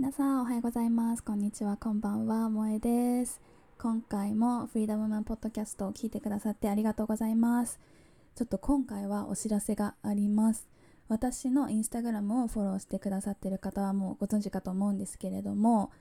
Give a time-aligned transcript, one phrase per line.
[0.00, 1.22] 皆さんおはようございます。
[1.22, 1.76] こんにちは。
[1.76, 2.48] こんばんは。
[2.48, 3.38] 萌えです。
[3.76, 7.78] 今回もフリーダムマンポッドキャストを聞いてくださってありがとうございます。
[8.34, 10.66] ちょっと今回はお知らせがあります。
[11.08, 15.92] 私のインスタグラムをフォローしてくださっている方はもうご存知かと思うんですけれども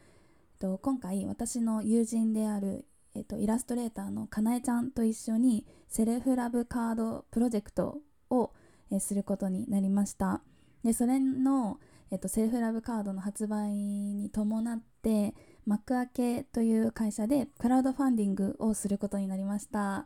[0.82, 2.86] 今回私の友人である
[3.16, 7.98] えっと、イラストレーターのかなえちゃんと一緒にセルフラブカードプロジェクト
[8.30, 8.52] を、
[9.00, 10.42] することになりました。
[10.86, 11.80] でそれの、
[12.12, 15.34] えっと、セルフラブカードの発売に伴って
[15.66, 20.06] 幕開けという会社でクラウドファンディングをすることになりました。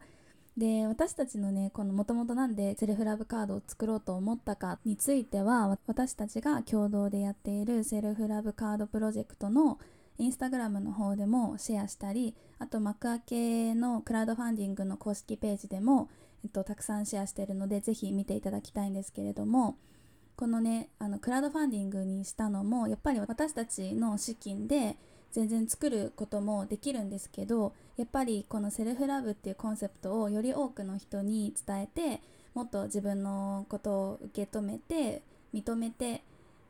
[0.57, 9.79] で私たちのねこのもともとなんでセルフラブカードを作ろうと思ったかについては私たちが共同でやっているセルフラブカードプロジェクトの
[10.19, 16.09] インスタグラムの方でもシェアしたりあと幕開けのクラウドファンディングの公式ページでも、
[16.43, 19.77] えっと、たくさんシェアしてるのでぜひ見ていただきたいんですけれども
[20.35, 24.97] このねあのクラウドファンディングにしたのもやっぱり私たちの資金で
[25.31, 32.21] 全然作ることもできるんですけどやっぱりこのセルフラブっていうコンセプトをより多くの人に伝えて
[32.53, 36.23] もっと自分のことを受け止めて認めて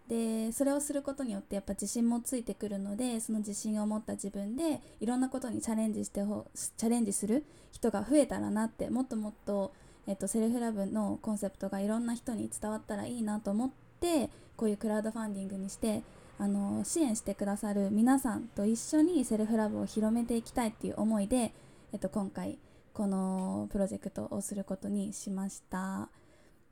[0.07, 9.73] でそれをすることによってやっぱ自信もついてくるのでその自信を持った自分でいろんなことにチャレンジしてほチャレンジする人が増えたらなってもっともっと、
[10.07, 16.03] えっと、セルフラブのコンセプトがいろんな人に伝わったらいいなと思ってこういうクラウドファンディングにして
[16.39, 21.53] あの支援してくださる皆さんと一緒にセルフラブを広めていきたいっていう思いで、
[21.93, 22.57] えっと、今回
[22.93, 26.09] このプロジェクトをすることにしました。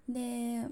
[0.10, 0.68] で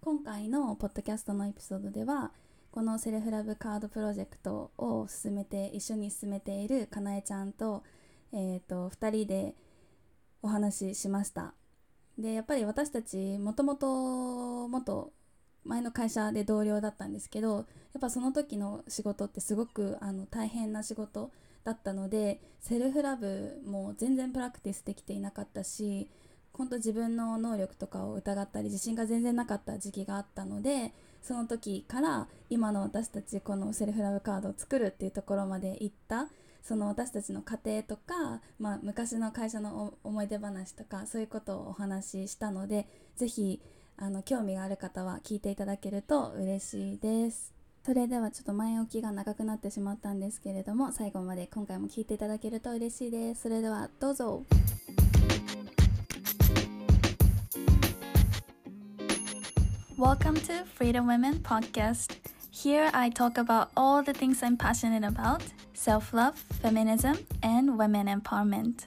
[0.00, 2.32] 今回のポッドキャストのエピソードでは
[2.70, 7.82] このセルフラブカードプロジェクトを進めて一緒に進めているかなえちゃんと,、
[8.32, 9.54] えーと、2人で
[10.46, 11.54] お話ししました。
[12.18, 15.12] でやっぱり私たちもともと元
[15.64, 17.64] 前の会社で同僚だったんですけどやっ
[18.00, 21.30] ぱその時の仕事ってすごくあの大変な仕事
[21.64, 26.08] だったのでセルフラブも全然プラクティスできていなかったし
[26.52, 36.28] 本当自分の能力とかを疑ったり自信が全然なかった時期があったのでその時から今の私たちこのセルフラブカードを作るっていうところまで行った
[36.66, 43.62] その私たちの家庭とか、まあ、昔の会社の思い出話とかそういうことをお話ししたので是非
[43.96, 47.54] あの興味がある方は聞いていただけると嬉しいです。
[47.84, 53.42] それではちょっと前置きが長くなってしまったんですけれども最後まで今回も聞いていただけると嬉しいです。
[53.42, 54.42] それではどうぞ。
[59.96, 62.35] Welcome to Freedom Women Podcast.
[62.56, 65.42] Here I talk about all the things I'm passionate about
[65.74, 68.86] self love, feminism, and women empowerment.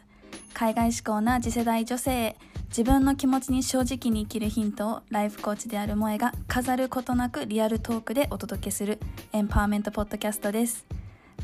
[0.55, 2.35] 海外志向な次世代女性
[2.69, 8.99] 自分の気持ちに正直に生きるヒントをライフコーチである萌えが飾ることなくリアルトークでお届けする
[9.33, 10.83] エンパワーメントポッドキャストです。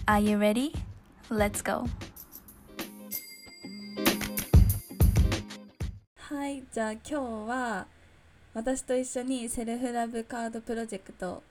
[0.08, 0.72] Are you ready?
[1.30, 1.88] Let's go!
[6.18, 7.14] はい、じゃあ今日
[7.48, 7.86] は
[8.56, 11.44] 私と一緒にセルフラブカードプロジェクト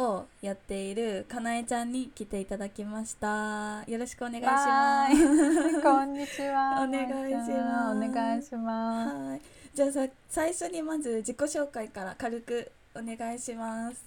[0.00, 3.84] をやっているかなえちゃんに来ていただきました。
[3.86, 5.82] よろしくお願いします。
[5.82, 6.82] こんにちは。
[6.82, 7.96] お願いします。
[7.96, 9.16] お願いします。
[9.16, 9.40] はい。
[9.74, 14.04] じゃあさ最初にまず自己紹介から軽くお願いします。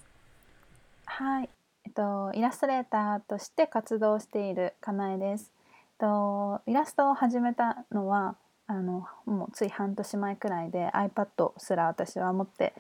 [1.05, 1.49] はい。
[1.85, 5.51] えっとイラストレーターとして活動しているかなえです。
[5.99, 8.35] とイラストを始めたのは
[8.67, 12.73] あのもうつい半年前くらいで iPad すら私は持って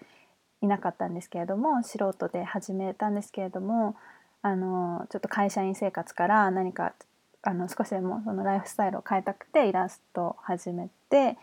[0.63, 3.95] いなかったんですけれども素人で始めたんですけれども
[4.41, 6.93] あのちょっと会社員生活から何か
[7.41, 11.37] あの少しでもそのライフスタイルを変えたくてイラストを始めて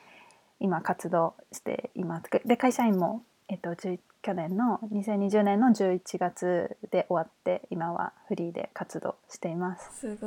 [0.58, 2.30] 今活動しています。
[2.46, 10.00] で会社員も、えっと、去年の2020年の11月で終わって今はフリーで活動しています。
[10.00, 10.26] すご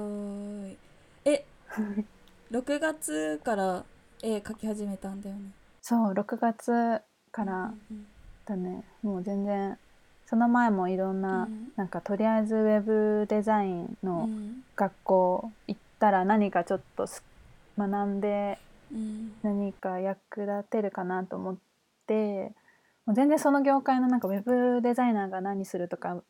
[0.67, 0.77] い
[1.25, 1.45] え
[2.51, 3.83] 6月から
[4.21, 7.73] 絵描き始めたんだよねそう6月から
[8.45, 9.77] だね、もう全然
[10.25, 14.29] その前もいろんな、うん、なんかとりあえずウェブデザインの
[14.75, 17.07] 学校行ったら何かちょっと
[17.77, 18.59] 学んで
[19.43, 21.57] 何か役立てるかなと思っ
[22.07, 22.51] て、
[23.05, 26.21] もう全然その業界のなんかウェブデザイナーが何するとか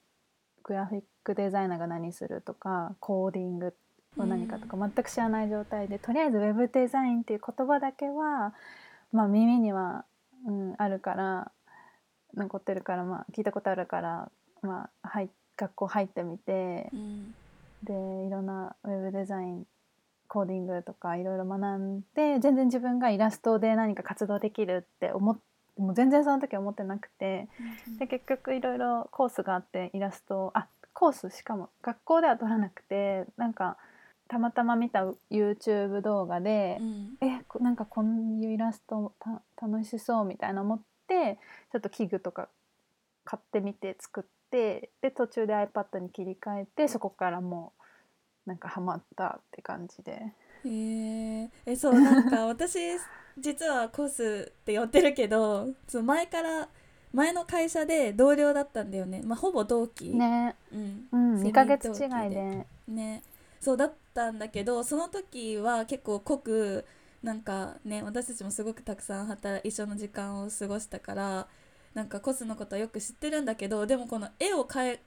[0.63, 3.73] グラフィックデザイナーが何するとかコーディング
[4.17, 8.53] は何かとか全く知らない状態で、とりあえずウェブデザインっていう言葉だけは、
[9.11, 10.05] まあ、耳には、
[10.47, 11.51] うん、あるから
[12.35, 14.31] 残ってるから、まあ、聞いたことあるから、
[14.61, 17.35] まあ、はい学校入ってみて、うん、
[17.83, 17.93] で
[18.27, 19.65] いろんなウェブデザイン
[20.27, 25.41] コーディングとかいろいろ学んで全然自分がイラストで何か活動できるって思って
[25.77, 27.47] もう全然その時思ってなくて、
[27.87, 33.77] うん、で結局いろいろコースがあってイラストあコースしかも学校では取らなくてなんか
[34.27, 38.05] たまたま見た YouTube 動画で、うん、えなんかこう
[38.43, 39.13] いうイラスト
[39.61, 40.81] 楽しそうみたいな思っ
[41.13, 41.37] て
[41.71, 42.49] ちょっと器具とか
[43.25, 47.73] 買ってみて作ってで途中で iPad に切り替えてそこからも
[48.45, 50.33] うなんかハマったって感じで。
[50.65, 52.79] へええそうなんか 私
[53.37, 56.69] 実はコースって呼ってるけどその前から
[57.11, 60.09] 前の会社で同僚だったんだよね、まあ、ほぼ同期。
[60.09, 60.55] ね。
[60.71, 62.65] うん、うん、2ヶ月違いで。
[62.87, 63.23] ね。
[63.59, 66.85] そうだったんだけどその時は結構濃く
[67.23, 71.47] なんかね私たちもすごくたくさん働一緒の時間を過ごしたから
[71.93, 74.97] なんかコスのことはよく知ってるんだけどでもこの絵を描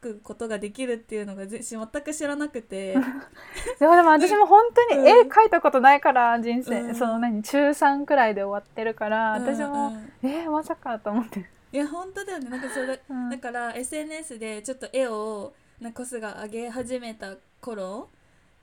[0.00, 2.94] くことができるっていうのが全く知らなくて。
[3.78, 9.88] でもでも私も本当に絵描いたことないから、人生、うん、その何中3くらいで終わってるから、私も、
[10.22, 11.46] うん、えー、まさかと思って。
[11.72, 12.48] いや本当だよね。
[12.48, 18.08] なんかそれ、 うん、だから SNS でちょっと絵をなコスが上げ始めた頃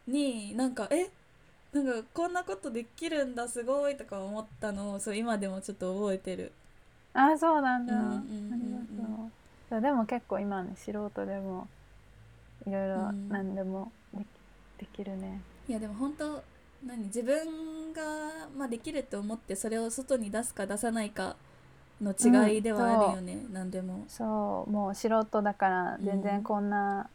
[0.08, 1.10] になんかえ
[1.74, 6.52] なんかこんなことできるんだすごいとか思ったのをそう今でもちょっと覚えてる。
[7.14, 8.72] あそうなんだ、うんうんうんうん、あり
[9.70, 9.82] がとう。
[9.82, 11.68] でも結構今ね素人でも
[12.66, 14.26] いろいろ何でもでき,、
[14.80, 15.42] できるね。
[15.68, 16.42] いやでも本当
[16.86, 18.04] 何自分が、
[18.56, 21.36] まあ、できると思ってそれを外に出すか出さないか
[22.02, 24.06] の違いではあるよね、うん、何でも。
[24.08, 27.10] そうもう素人だから全然こんな、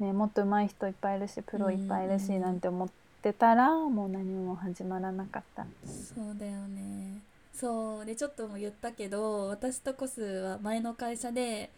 [0.00, 5.66] うん、ね、もっと上手い人いっぱいいるしプロいっぱいいるし、なんて思ってたらもう何も始まらなかった。
[5.86, 7.20] そうだよね。
[7.52, 11.70] そうでちょっとも言ったけど私とコスは前の会社で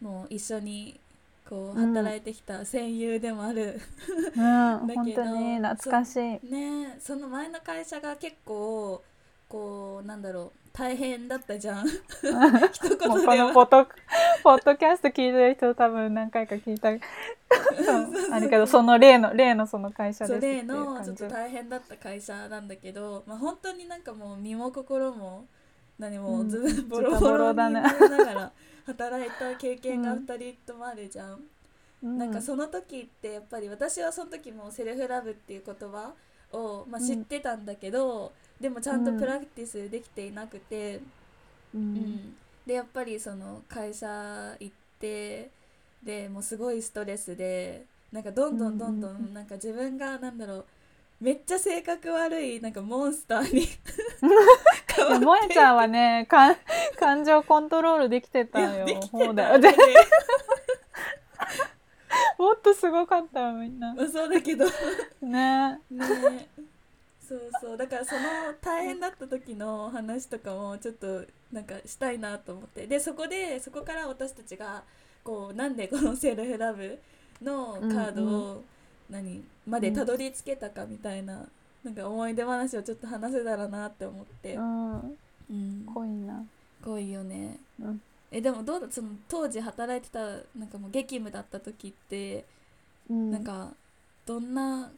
[0.00, 0.98] もう一緒に
[1.48, 3.80] こう働いてきた戦友でもある、
[4.36, 6.20] うん、 本当に懐かしい。
[6.52, 9.02] ねその前の会社が結構
[9.48, 11.86] こうなんだろう大変だったじゃん。
[11.88, 13.86] 一言でもこのポッ
[14.42, 16.90] ポッドキャスト聞いてる人多分何回か聞いた。
[16.90, 25.46] あれけどその例の例のその会社です例のちょっと大変だった会社なんだけど、まあ、本当になんかもう身も心も
[25.98, 28.52] 何もずっとボロボロにながら
[28.86, 31.40] 働いた経験が2人ともあるじゃん。
[32.02, 36.12] うん、なんかその時ってやっぱり私はその時もセルフラブっていう言葉
[36.52, 38.30] を、まあ、知ってたんだけど、うん、
[38.60, 41.00] でもちゃんとプラクティスできていなくて、
[41.74, 42.34] うん、うん、
[42.66, 44.06] でやっぱりその会社
[44.58, 45.50] 行って
[46.02, 50.64] でもうすごいストレスでなんかどんどんどんどんなんか自分がなんだろう
[51.20, 53.66] めっちゃ性格悪いなんかモンスターに
[54.96, 56.56] 萌えちゃんはねか
[56.98, 58.86] 感情コントロールできてたよ。
[59.10, 59.60] そうだよ。
[62.38, 63.94] もっとすごかったよみんな。
[64.10, 64.66] そうだけど。
[65.22, 65.80] ね。
[65.90, 66.48] ね
[67.28, 67.76] そうそう。
[67.76, 68.20] だからその
[68.60, 72.86] 大変だった時の話とかもちょっとなんかしたいなと思って。
[72.86, 74.82] でそこでそこから私たちが
[75.24, 76.98] こうなんでこのセルフラブ
[77.42, 78.64] のカードを
[79.10, 81.46] 何までたどり着けたかみたいな,、
[81.84, 86.44] なんか思い出話をちょっと話せたらなって思って、うん、うん、濃いな。
[86.84, 88.00] 濃いよね、うん、
[88.30, 90.20] えでもどうだその当時働いてた
[90.56, 92.44] なんかもう激務だった時って、
[93.10, 93.72] うん、なんか
[94.24, 94.90] どんな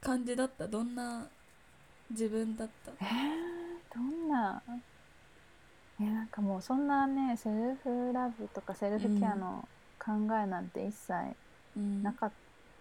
[0.00, 0.66] 感じだった？
[0.68, 1.26] どんな
[2.10, 2.92] 自分だった。
[3.04, 4.62] えー、どんな？
[6.00, 9.68] えなんかもうそんなねセルフラブとかセルフケアの
[9.98, 10.12] 考
[10.42, 11.12] えなんて一切
[12.02, 12.32] なかっ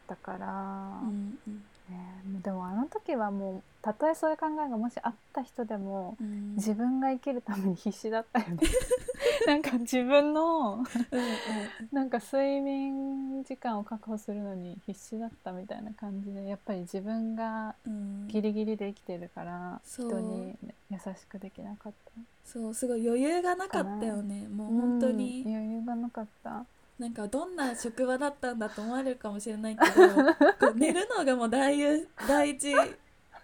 [0.07, 1.63] たから、うんうん。
[1.89, 8.57] ね、でもあの時はもうたとえそういう考えがもしあった人でも、うん、自分が生きるために必死だったよね
[9.47, 10.85] なんか自分のうん、
[11.91, 17.75] なんか睡眠時間を確保するのに必死だったみたいな感じでやっぱり自分が
[18.27, 20.03] ギリギリで生きてるから、う。
[20.03, 20.57] ん、人に
[20.89, 22.11] 優しくできなかった。
[22.45, 24.47] そうすごい余裕がなかったよね。
[24.47, 26.65] もう本当に、余裕がなかった。
[26.97, 29.85] なんかどんな職場だったんだと思われるかもしれないけ
[30.59, 32.75] ど 寝るのがもう第第一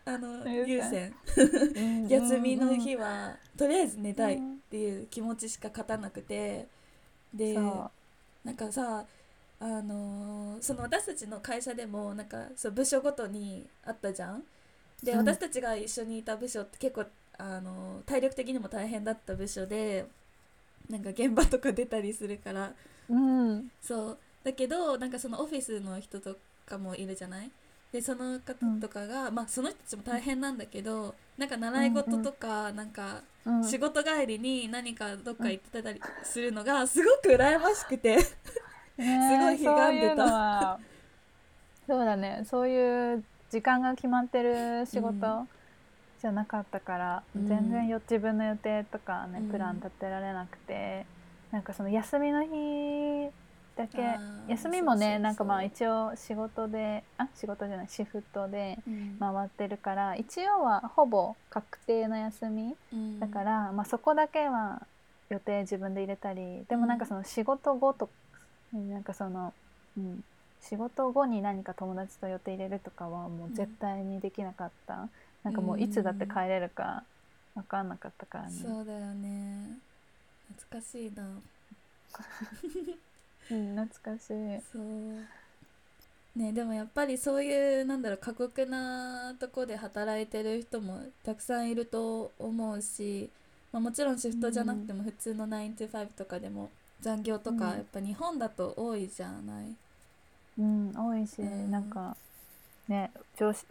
[0.07, 1.13] あの優先。
[2.09, 4.41] 休みの日はとりあえず寝たい
[4.75, 6.67] っていう気持ちしか勝たなくて
[7.33, 7.53] で
[8.43, 9.05] なんかさ
[9.61, 14.43] あのー、その私たちの会社でもなんかそう部署ごとにあったじゃん？
[15.01, 17.05] で、うん、私たちが一緒にいた部署って結構、
[17.37, 20.05] あのー、体力的にも大変だった部署で
[20.89, 22.73] なんか現場とか出たりするから。
[23.09, 24.17] うん、そう。
[24.43, 27.49] だけどなんかそのオフィスの人とかもいるじゃない？
[27.95, 32.89] でその方とかが、うん、まあその人たちも大変なんだけどなんか習い事とか、うん、なん。
[32.89, 33.21] か
[33.63, 38.33] 仕事帰りに何かどっか行ってたりするのがすごく羨ましくて す
[38.97, 40.79] ごいひがんでた。
[41.85, 42.41] そうだね。
[42.49, 45.47] そういう時間が決まってる仕事
[46.19, 51.05] じゃなかったから、うん、全然よ自分の予定とかね、プラン立てられなくて
[51.51, 53.29] なんかその休みの日
[53.75, 54.17] だけ。
[54.47, 59.17] 休みもねなんかまあ一応仕事であ仕事じゃないシフトでうん。
[59.19, 63.19] 回ってるから一応はほぼ確定の休みうん。
[63.19, 64.81] だから、まあ、そこだけは
[65.29, 68.09] 予定自分で入れたりでもなんかその仕事後と
[68.73, 69.53] なんかその、
[69.97, 70.23] うん、
[70.61, 75.07] 仕事後に何か友達と予定入れるとかはもう絶対にできなかった、
[75.43, 77.03] なんかもういつだって帰れるか
[77.55, 79.77] 分かんなかったからね、そうだよね。
[80.55, 81.23] 懐かしいな
[83.49, 84.61] うん、懐かしい。
[84.71, 85.29] そう。
[86.35, 93.31] ねでもやっぱりそういうなんだろう過酷なとこで働いてる人もたくさんいると思うし、
[93.71, 99.77] まあ、もちろんシフトじゃなくても普通の9 to 5とかでも残業とかうんやっぱ日本だと多いじゃない、
[100.57, 101.71] うん多いし、うん。
[101.71, 102.17] なんか
[102.87, 103.65] ね上司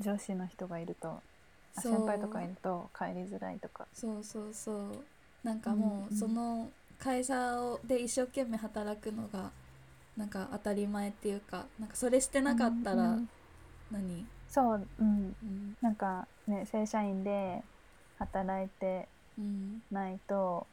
[0.00, 1.22] 上司の人がいると
[1.74, 3.86] 先輩とかいると帰りづらいとか。
[3.92, 5.04] そうそうそう。
[5.42, 9.50] なんかもうんうその会社をで一生懸命働くのが
[10.16, 13.28] なんか当たり前っていうかなんかそれしてなかったらうんうん
[13.90, 15.76] 何、そう、うん、うん。
[15.80, 17.62] なんかね正社員で
[18.18, 19.08] 働いて
[19.38, 19.82] うん。
[19.90, 20.66] ないと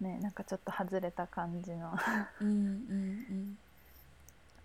[0.00, 1.92] ねなんかちょっと外れた感じの
[2.40, 3.58] うんうん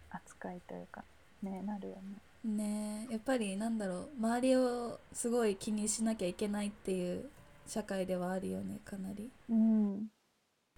[0.09, 1.03] 扱いというか
[1.43, 2.01] ねなるよね。
[2.45, 7.29] うんねえやっぱりなんだろう周りをすごい気にしなきゃいけないっていう
[7.67, 9.29] 社会ではあるよねかなり。
[9.49, 10.07] うん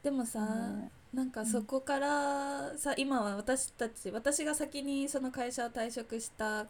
[0.04, 0.90] でもさ、ね。
[1.14, 6.66] なんかそこからさ今は私たち私が先にその会社を退職した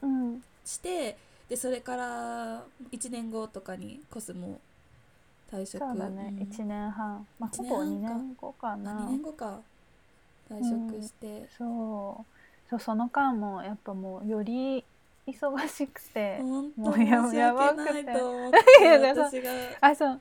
[0.00, 0.42] うん。
[0.64, 1.16] して
[1.48, 4.60] でそれから1年後とかにコスモ
[5.52, 5.80] 退職。
[5.80, 6.48] そうだね、うん。
[6.48, 7.26] 1年半。
[7.38, 9.60] まあ一ほぼ2年後かあな2年後か。
[10.50, 12.24] 退職して、そう。
[12.70, 14.84] そうその間もやっぱもうより
[15.26, 18.12] 忙しくて本当もうややば訳くて。
[18.12, 19.50] 私が。
[19.80, 20.20] あそう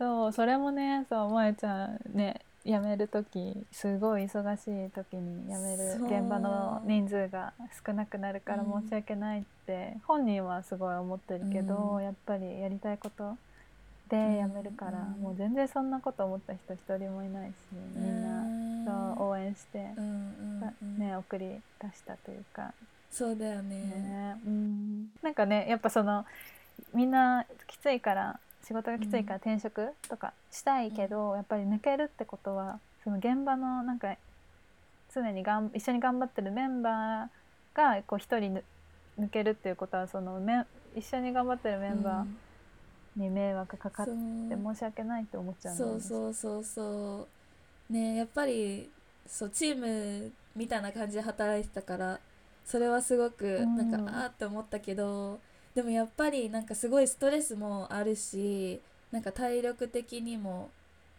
[0.00, 7.52] そうそれもねそう萌ちゃんね辞める時すごい忙しい時に辞める現場の人数が
[7.86, 8.82] 少なくなるからうん。
[8.82, 12.02] 申し訳ないって、本人はすごい思ってるけど、うん。
[12.02, 13.36] やっぱりやりたいこと
[14.10, 15.22] で辞めるから、うん。
[15.22, 17.54] もう全然そんなこと思った人一人もいないし
[17.96, 18.60] みんな。
[19.16, 19.78] そう応援して
[20.98, 21.46] ね送り
[21.80, 22.72] 出したというか、
[23.10, 23.76] そうだよね。
[23.76, 26.24] ねうん、なんかねやっぱその
[26.94, 34.14] みんなきついから仕事がきついから転職とかしたいけど、やっぱり抜けるってことはその現場のなんか
[35.12, 37.28] 常にがん一緒に頑張ってるメンバー
[37.96, 38.64] がこう一人ぬ
[39.18, 46.00] 抜けるっていうことはそのめ一緒に頑張ってるメンバーに迷惑かかって申し訳ないって思っちゃうんだよそうね。
[46.02, 47.26] そうそうそ
[47.90, 47.92] う。
[47.92, 48.88] ねやっぱり
[49.26, 52.20] そうチームみたいな感じで働いてたから
[52.64, 54.06] それはすごくうんなん。
[54.06, 55.40] か、あーって思ったけど
[55.74, 58.80] でもやっぱりなんかすごいストレスもあるし
[59.12, 60.70] なんか体力的にも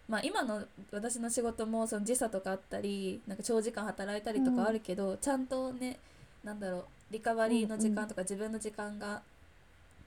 [0.07, 5.99] まあ今の私の仕事もその時差とかあったりなんか長時間働いたりとかあるけど、ちゃんとね
[6.43, 9.21] なんだろうリカバリーの時間とか自分の時間が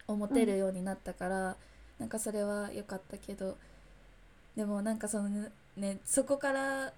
[0.06, 1.56] を持てるようになったから、
[1.98, 3.56] なんかそれは良かったけど
[4.56, 6.92] でもなんかそのねそこから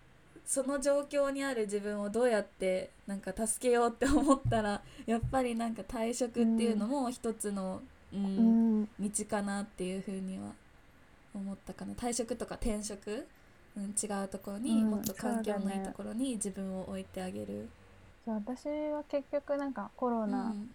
[0.47, 8.19] その状況にある自分をどうやってなんか助けようって思ったら やっぱりなんか退職っていうのも一つの、うんう
[8.83, 8.89] ん。
[9.01, 10.53] 道かなっていうふうには
[11.35, 11.93] 思ったかな。
[11.95, 13.27] 退職とか転職、
[13.77, 17.69] うん、違うところに、うんもっと環境のいいところに自分を置いてあげる。
[18.25, 20.71] そう私は結局なんかコロナうん。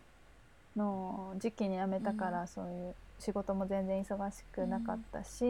[0.75, 2.47] の時期に辞めたから、うん。
[2.47, 5.45] そういう仕事も全然忙しくなかったし、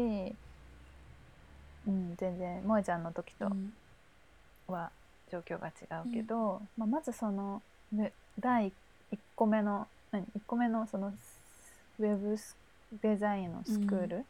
[1.87, 3.73] うん全然萌ちゃんの時とうん
[4.71, 4.91] は
[5.31, 5.71] 状況が違
[6.07, 7.61] うけど、まあ、まずその
[7.91, 8.71] ね第
[9.11, 11.13] 1個目の何？1個目のその
[11.99, 12.55] ウェブス
[13.01, 14.25] デザインのスクール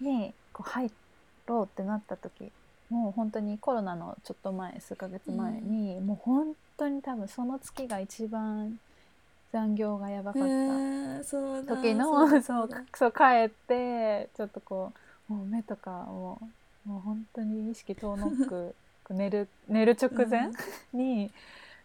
[0.00, 0.90] にこう入
[1.46, 2.50] ろうってなった時、
[2.90, 8.78] もう本当にコロナのちょっと前数ヶ月前に、もう本当に多分その月が一番
[9.52, 10.48] 残業がやばかった。
[11.66, 12.82] 時のだそうだ。
[12.94, 14.92] そう帰ってちょっとこ
[15.28, 16.38] うもう目とかも
[16.86, 18.74] うもう本当に意識遠のく
[19.14, 20.50] 寝る寝る直前
[20.92, 21.30] に、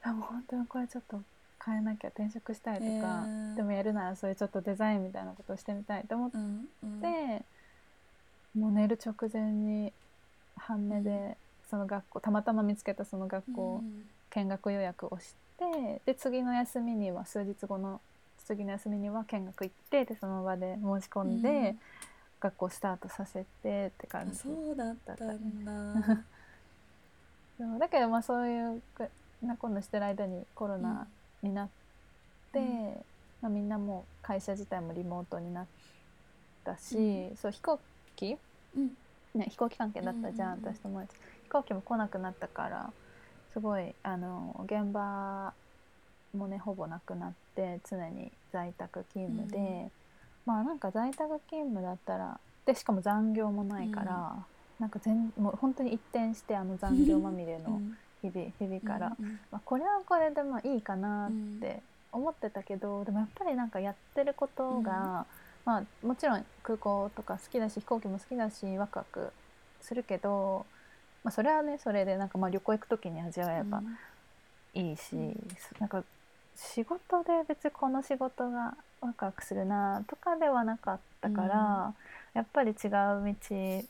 [0.04, 1.22] あもう本当にこれちょっと
[1.64, 3.56] 変えなきゃ転職したいとか、へー。
[3.56, 7.02] でもやるならそういうちょっとデザインみたいなことをしてみたいと思っうんうん。
[7.02, 7.42] て、
[8.56, 9.92] もう寝る直前に
[10.56, 11.38] 半目で
[11.70, 14.04] その学校たまたま見つけたその学校、うん。
[14.32, 18.02] 見学予約をしてで次の休みには数日後の
[18.46, 21.80] 次の休みには見学行ってでその場で申し込んで、うん。
[22.42, 26.26] 学校スタートさせてって感あじそうだったんだ。
[27.58, 29.10] そうだけどまあそういうく
[29.42, 31.08] な今度してる間にコロナ
[31.42, 31.68] になっ
[32.52, 32.86] て、うん。
[33.42, 35.66] まあ、みんなもう会社自体もリモートになっ
[36.64, 37.36] たし、うん。
[37.36, 37.80] そう飛行
[38.16, 38.38] 機、
[38.76, 38.92] うん。
[39.36, 41.02] ね、飛行機関係だったじゃん、私とも。
[41.02, 42.92] えちゃん飛行機も来なくなったから
[43.54, 45.54] すごいあの現場
[46.36, 49.92] もねほぼなくなって常に在宅勤務で、うん、
[50.46, 54.44] まあなんか在宅勤務だったらでしかも残業もないから、うん、
[54.80, 57.82] なんか全もう本当に一転してあの残業まみれの
[58.22, 59.16] 日々日々から、
[59.52, 65.26] まあ、これはこれでまあいいかなって思ってたけどでもやっぱりなんかやってることが、
[65.66, 69.32] まあもちろん空港とか好きだし飛行機も好きだしワクワク
[69.82, 70.66] するけど、
[71.24, 73.82] まあ、それはねそれでなんかまあ旅行行く時に味わえば
[74.74, 75.48] いいし、うん、
[75.80, 76.04] なんか
[76.56, 81.50] 仕事で別にこの仕事がワクワクするなとかではなかったから、う
[81.90, 81.94] ん、
[82.34, 83.86] やっぱり違う道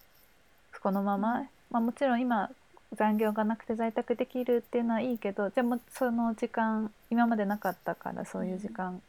[0.86, 2.52] このまま、まあ、もちろん今
[2.94, 9.02] 残業がなくて在宅できるっていうのはいいけどでもその時間今までなかったからそういう時間、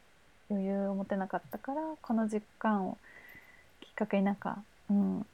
[0.49, 2.97] うん、余裕を持てなかったからこの時間を
[3.79, 4.57] きっかけになんか、
[4.89, 5.25] うん、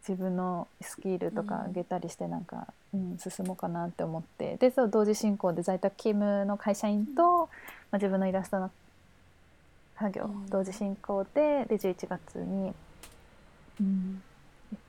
[0.00, 7.46] 自分のスキルとか上げたりしてなんか、うん、うん、進もうかなって思ってでそう同時進行で在宅勤務の会社員と、ま
[7.92, 8.68] あ、自分のイラストの
[9.96, 12.72] 作業、同時進行でで11月に、
[13.80, 14.22] うん、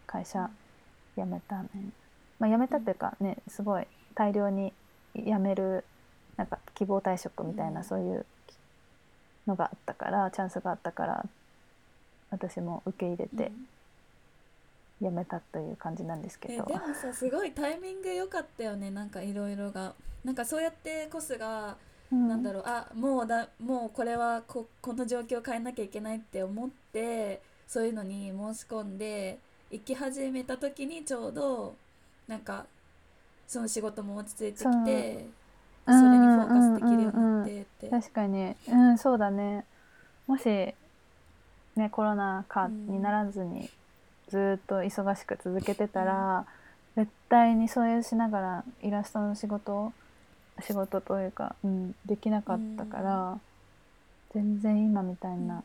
[0.08, 0.50] 会社
[1.16, 1.70] 辞めたね。
[2.40, 4.74] まあ、辞めたっていうかねすごい大量に
[5.16, 5.84] 辞める
[6.38, 8.26] なんか希望退職みたいなそういう
[9.48, 11.26] のがあったからチャンスがあったから
[12.32, 13.52] 私も受け入れて
[15.02, 18.90] 辞めたという感じなんですけど、でもさすごいタイミング良かったよね。
[18.90, 19.94] なんかいろいろが。
[20.24, 21.76] なんかそうやってコスが、
[22.10, 22.64] うん、なんだろう。
[22.66, 29.38] あもうだもうこれはここの状況を変えなきゃいけないって思ってそういうのに申し込んで
[29.74, 31.76] 行き始めた時にちょうど
[32.28, 32.68] なんか
[33.48, 35.26] その仕事も落ち着いてきて
[35.86, 38.56] それにフォーカスできるようになってって、確かに。
[38.70, 39.66] うんそうだね。
[40.28, 40.76] もしね
[41.92, 43.70] コロナ禍にならずに
[44.30, 46.46] ずっと忙しく続けてたら、
[46.96, 49.92] うん、絶対にそれしながらイラストの仕事
[50.62, 53.42] 仕事というか、うん、できなかったから、うん、
[54.34, 55.64] 全然今みたいな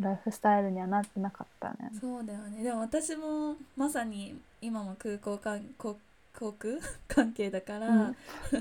[0.00, 1.90] ライフスタイルにはなってなかったね。
[2.00, 2.62] そうだよね。
[2.62, 5.96] でも私もまさに今も空港か航
[6.36, 6.78] 航空？
[7.06, 8.16] 関係だから、うん、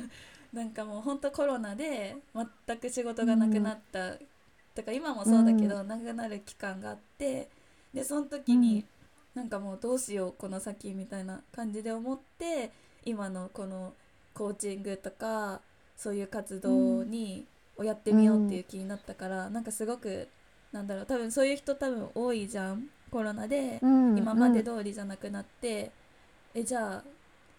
[0.54, 2.15] なんかもうほんとコロナで
[2.67, 4.19] 全く仕事がなくなった、う
[4.80, 7.50] ん、か今もそうだけど、うん、なくなる期間があって
[7.93, 8.86] でその時に、
[9.36, 12.72] うん、なんかもうどうしようこの先みたいな感じで思って
[13.06, 13.93] 今のこの
[14.36, 15.62] コーチングとか
[15.98, 17.46] そういう活動に、
[17.78, 20.28] をやってみようっていう気になったから、うん、なんかすごく
[20.74, 25.92] なんだろう多分そういう人多分多いじゃんコロナで、今まで通りじゃなくなって、
[26.56, 27.04] えじゃあ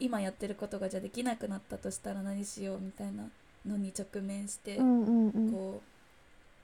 [0.00, 3.28] 今やってることがじゃできなくなったとしたら何しようみたいな
[3.64, 5.80] のに直面して、こ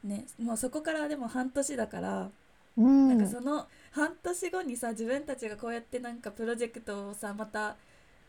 [0.05, 2.31] うねもうそこからでも半年だから、
[2.77, 7.77] うん、なんかその半年後にさ自分たちがこうやってなんかプロジェクトをさまた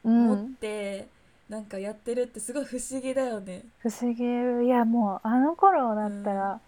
[0.03, 1.07] 持って、
[1.49, 3.63] うん、なんかやってるってすごい不思議だよね。
[3.79, 4.23] 不思議。
[4.65, 6.59] いやもうあの頃だったら、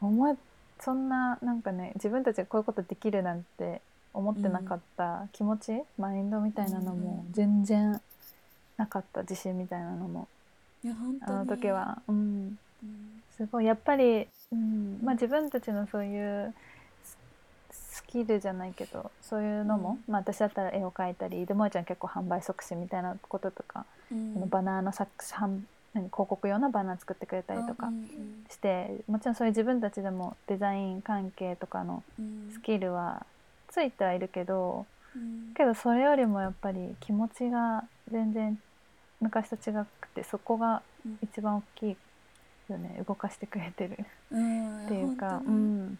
[0.00, 0.36] 思っ
[0.80, 3.80] そんななんかね自分たちがこういうことできるなんて
[4.12, 8.00] 思ってなかった気持ち、うん、マインドみたいなのも全然
[8.76, 10.28] なかった自信みたいなのも、
[10.84, 15.00] いや本当あの時は、うん、うん、すごいやっぱり、うん。
[15.02, 16.54] まあ、自分たちのそういう
[17.70, 25.10] スキルじゃないけどそういうのも、まあ、私だったら絵を描いたりでもえちゃん結構販売促進みたいなこととか、うん、バナーの作
[26.04, 27.90] 広告用のバナー作ってくれたりとか
[28.50, 32.02] して、もちろんそういう自分たちでもデザイン関係とかの
[32.52, 33.24] スキルは
[33.68, 38.58] ついてはいるけど、うん、けどそれよりもやっぱり気持ちが全然
[39.20, 40.82] 昔と違くてそこが
[41.22, 41.96] 一番大きい
[42.68, 43.02] よね。
[43.06, 43.98] 動かしてくれてる、
[44.30, 45.98] うん、っていうか、うん、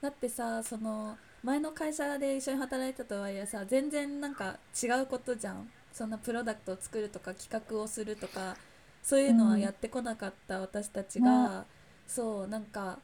[0.00, 5.68] だってさその前の会社で一緒に働いたとはいえさ全然なんか違うことじゃん。
[5.92, 8.56] そんなプロダクトを作るとか企画をするとか
[9.02, 11.64] そういうのはやってこなかった私たちが、うん、
[12.06, 12.98] そうなんか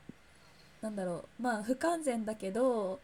[0.83, 3.01] なんだろうまあ不完全だけど、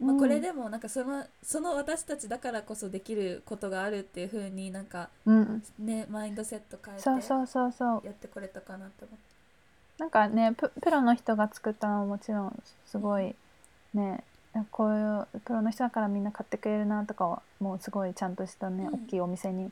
[0.00, 8.02] まあ、これでもなんかそのその私たちだからこそできることがあるっていう風になんか、うん、ねマインドセット変えてそうそうそうそう。
[8.04, 9.28] やってこれたかなって思って。
[9.98, 13.34] なんかねプロの人が作ったのはもちろんすごい
[13.92, 14.22] ね
[14.70, 19.70] こういうプロの人だからみんな買ってくれるなとかはもうすごいちゃんとしたね、うん、大きいお店に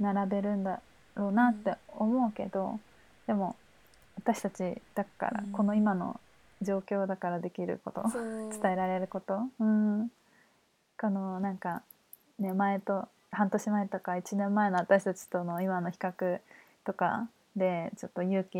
[0.00, 0.80] 並べるんだ
[1.18, 2.80] ろうなって思うけど、
[3.26, 3.56] でも
[4.16, 6.18] 私たちだから、この今の
[6.62, 8.02] 状況だからできること、
[8.62, 10.10] 伝えられること、うん、
[10.98, 11.82] このなんか、
[12.38, 16.38] ね、前と半年前とか1年前の私たちとの今の比較
[16.84, 18.58] とかでちょっと勇気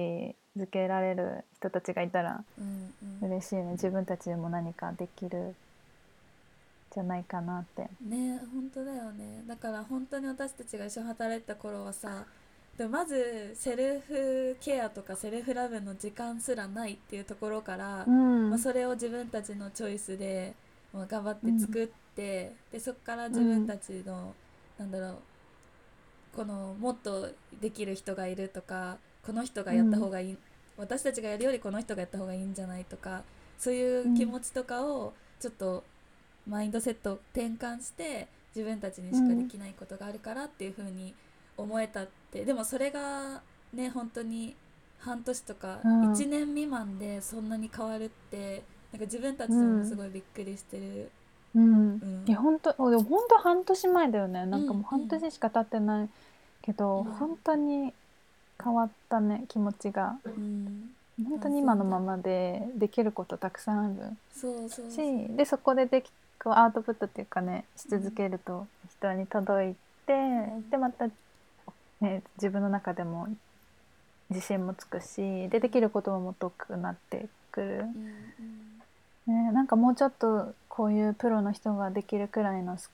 [0.58, 2.44] づけられる人たちがいたら
[3.22, 5.54] 嬉しいね、自分たちでも何かできる
[6.90, 7.82] じじゃないかなって。
[8.02, 9.44] ね本当だよね。
[9.46, 12.24] だから本当に私たちが一緒に働いた頃はさ
[12.78, 20.54] でまずセルフケアとかセルフラブの時間すらないっていうところから、うん、まあ、それを自分たちのチョイスで、
[20.92, 24.32] まあ、頑張って作って、うん、でそこから自分たちの、
[24.78, 25.18] うん、なんだろう
[26.36, 27.28] このもっと
[27.60, 30.38] できる人がいるとかこの人がやった方がいい、
[30.76, 33.22] 私たちがやるよりこの人がやった方がいいんじゃないとか
[33.58, 35.82] そういう気持ちとかをちょっと
[36.46, 41.12] マインドセットを転換して自分たちにしかできないことがあるからっていう風に
[41.58, 42.44] 思えたって。
[42.44, 43.42] でもそれが
[43.74, 44.54] ね本当に
[45.00, 51.10] 半年とか1年未満でそんなに変わるってなんか自分たちでもすごいびっくりしてる。
[51.54, 54.46] うん、うん、いや本当本当半年前だよね。
[54.46, 56.08] なんかもう半年しか経ってない
[56.62, 57.92] けど、うん、本当に
[58.62, 60.90] 変わったね気持ちが、うん、
[61.28, 64.16] 本当に今のままでできることたくさんある。
[64.34, 64.96] そうそうし
[65.36, 66.10] でそこででき
[66.42, 68.66] こうアウトプットっていうかねし続けると
[68.98, 69.74] 人に届い
[70.06, 70.12] て、
[70.70, 71.08] でまた
[72.00, 73.28] ね、自分の中でも
[74.30, 82.90] 自信もつくしでできることももっとくなってくる、うんうん、ね、なんかもうちょっとこういうプロの人ができるくらいのス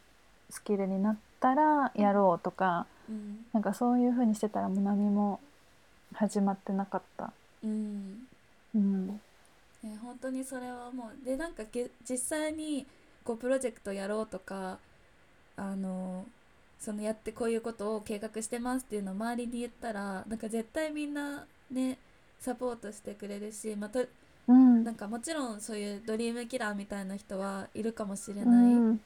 [0.64, 5.40] キルになったらやろうとか、うん、なんかそういうふうにしてたらもう何も
[6.14, 7.32] 始まってなかった。
[7.62, 8.26] うん、
[8.74, 9.06] うん。
[9.08, 11.64] ね、本当にそれはもうでなんか
[12.08, 12.86] 実際に
[13.22, 14.78] こうプロジェクトやろうとか
[15.56, 16.24] あの
[16.84, 21.98] そのやってこういうことを計画してますっていうのを周りに言ったらなんか絶対みんなね
[22.38, 24.00] サポートしてくれるしまた、
[24.48, 29.00] うん、なんかもちろんそういうドリームキラーみたいな人はいるかもしれない、うん、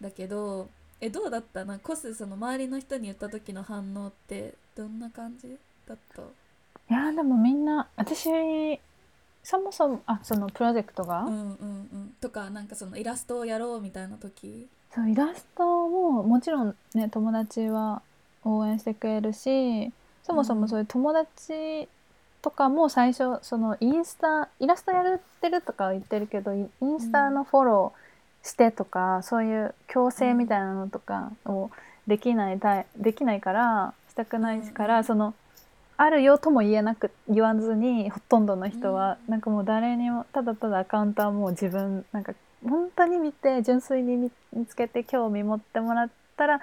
[0.00, 0.68] だけど
[1.00, 1.64] えどうだった？
[1.64, 6.22] なコスその周りの人に言った時の反応ってどんな感じだった？
[6.22, 6.24] い
[6.92, 8.28] やでもみんな私
[9.42, 14.68] そもそもあそのプロジェクトが、うんうんうん、とかなんかそのイラストをやろうみたいな時？
[14.94, 18.02] そうイラストももちろんね友達は
[18.44, 19.92] 応援してくれるし
[20.24, 21.88] そもそもそういう友達
[22.42, 31.70] とかも最初そのインスタイラストやってるとか言ってるけどインスタのフォローしてとか、うん、そういう強制みたいなのとかを
[32.06, 32.58] できない
[32.96, 35.34] できないからしたくないから、うん、その
[35.96, 42.32] あるよとも言えなく言わずにほとんどの人は、うん、なんかもう誰にもただただアカウントはもう自分なんか
[42.68, 46.58] 本当に見て純粋に見つけて興味持ってもらったら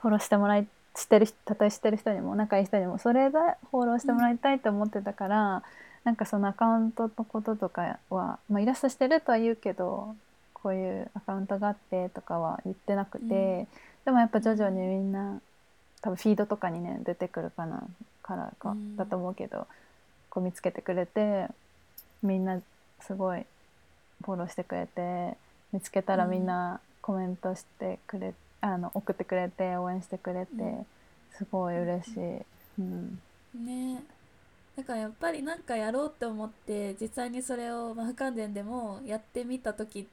[0.00, 3.38] フォローしてもらいしてるたとえしてる人にも仲いい人にもそれで
[3.70, 5.62] フォローしてもらいたいと思ってたから、うん、
[6.04, 10.14] なんかそのアカウントのこととかは、まあ、イラストしてるとは言うけど
[10.54, 13.28] こういうアカウントがあってとかは言ってなくて、うん、
[14.04, 15.40] でもやっぱ徐々にみんな
[16.02, 17.82] 多分フィードとかにね出てくるかな
[18.22, 19.64] からかだと思うけど、うん、
[20.28, 21.46] こう見つけてくれて
[22.22, 22.60] みんな
[23.00, 23.44] すごい
[24.24, 25.36] フォローしてくれて
[25.72, 30.86] 見つけたらみんなコメントしてくれ、うん、あの送ってくれて応援してくれて、うん、
[31.32, 32.20] すごい嬉しい。
[32.78, 33.18] うん、
[33.54, 34.02] ね。
[34.76, 40.08] だからやっぱり何かやろうって思って実際にそれを、まあ、不完全でもやってみた時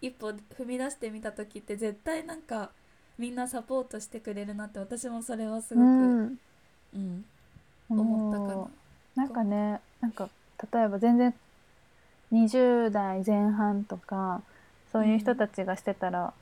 [0.00, 2.70] 一歩踏み出してみた時って絶対なんか
[3.18, 6.38] みんなサポートしてくれるなって私もそれはすごく、うん、
[6.94, 7.24] うん、
[7.88, 8.70] 思ったか
[9.16, 9.24] な。
[9.24, 10.28] なんかねなんか
[10.72, 11.34] 例えば全然
[12.36, 14.42] 20代前半とか
[14.92, 16.32] そういう人たちがしてたら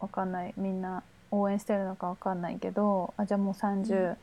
[0.00, 0.54] わかんない。
[0.56, 4.16] みんな応援してるのかわかんないけどあじゃあもう30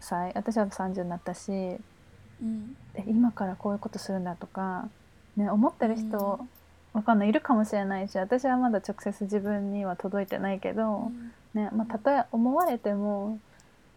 [0.00, 4.88] 歳、うん、私は30になったし、うん、今からこういうことするんだとか、
[5.36, 6.48] ね、思ってる人、うん、
[6.92, 7.28] わかんない。
[7.28, 11.10] いるかもしれないし私はまだ直接自分には届いてないけど、
[11.54, 13.38] ねまあ、たとえ思われても、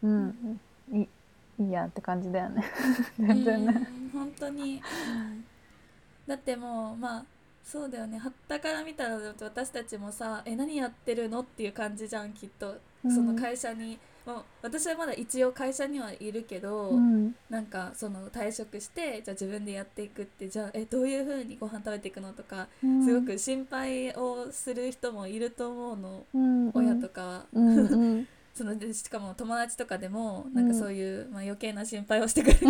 [0.02, 0.60] うん、
[0.91, 1.08] いい
[1.60, 2.63] いやって感じだよね。
[3.19, 3.88] 全然ね。
[4.12, 4.82] 本当に、
[6.27, 7.25] だってもうまあ
[7.63, 8.17] そうだよね。
[8.17, 27.45] はったから見たら私たちもさ「え何やってるの?」っていう感じじゃんきっと、その会社に、もう私はまだ一応会社にはいるけど、うん、なんかその退職してじゃあ自分でやっていくってじゃあえどういうふうにご飯食べていくのとか、うん、すごく心配をする人もいると思うの、うん、親とかは。
[27.53, 28.27] うんうん。
[28.53, 32.69] そのしかも友達とかでもなんかそういう、まあ、余計な心配をしてくれる人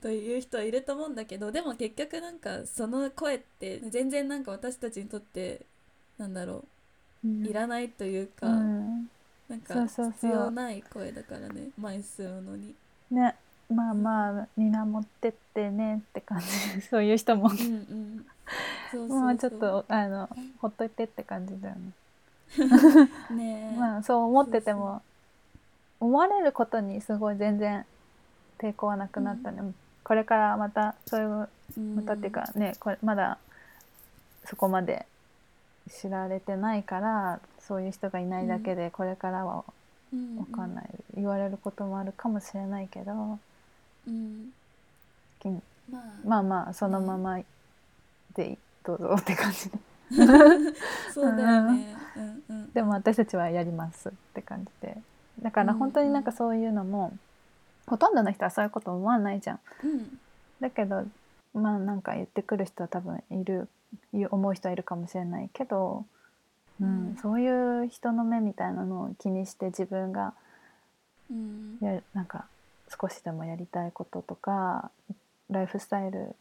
[0.00, 5.62] という人はいると思うんだけどでも結局なんかその声って全然なんか私たちにとって
[6.18, 6.64] なんだろ
[7.24, 9.10] う、うん、いらないというか、うん、
[9.48, 12.74] なんか必要ない声だからね前進むのに。
[13.10, 13.34] ね。
[13.70, 16.46] まあまあ見守ってってねって感じ。
[16.88, 17.50] そういう人も。
[18.94, 20.28] うん、もうちょっとあの
[20.60, 21.92] ほっといてって感じだよね。
[23.30, 25.02] ね まあそう思ってても
[26.00, 27.84] 思われることにすごい全然
[28.58, 29.74] 抵抗はなくなったね、うん、
[30.08, 31.48] これからまたそういう
[31.96, 33.36] またっていうかねこれまだ
[34.46, 35.04] そこまで
[35.90, 39.64] 知られてないからそういう人がいないだけでこれからは
[40.10, 43.38] 分かんない、言われることもあるかもしれないけど、
[44.06, 44.50] うん、
[45.90, 47.38] まあ、まあまあそのまま
[48.34, 49.78] でどうぞって感じで。
[51.12, 52.42] そうだよね、うん。
[52.48, 54.96] うん、でも私たちはやりますって感じで。
[55.42, 57.20] だから本当になんかそういうのも、うんうん、
[57.88, 59.60] ほとんどの人はそういうこと思わないじゃん。
[59.84, 60.18] うん、
[60.60, 61.04] だけど
[61.54, 63.68] まあなんか言ってくる人は多分いる
[64.30, 66.04] 思う人はいるかもしれないけど、
[66.80, 70.34] うん、うん、そういう人の目みたいなのを気にして自分が
[71.80, 72.46] やなんか
[73.00, 74.90] 少しでもやりたいこととか
[75.50, 76.34] ライフスタイル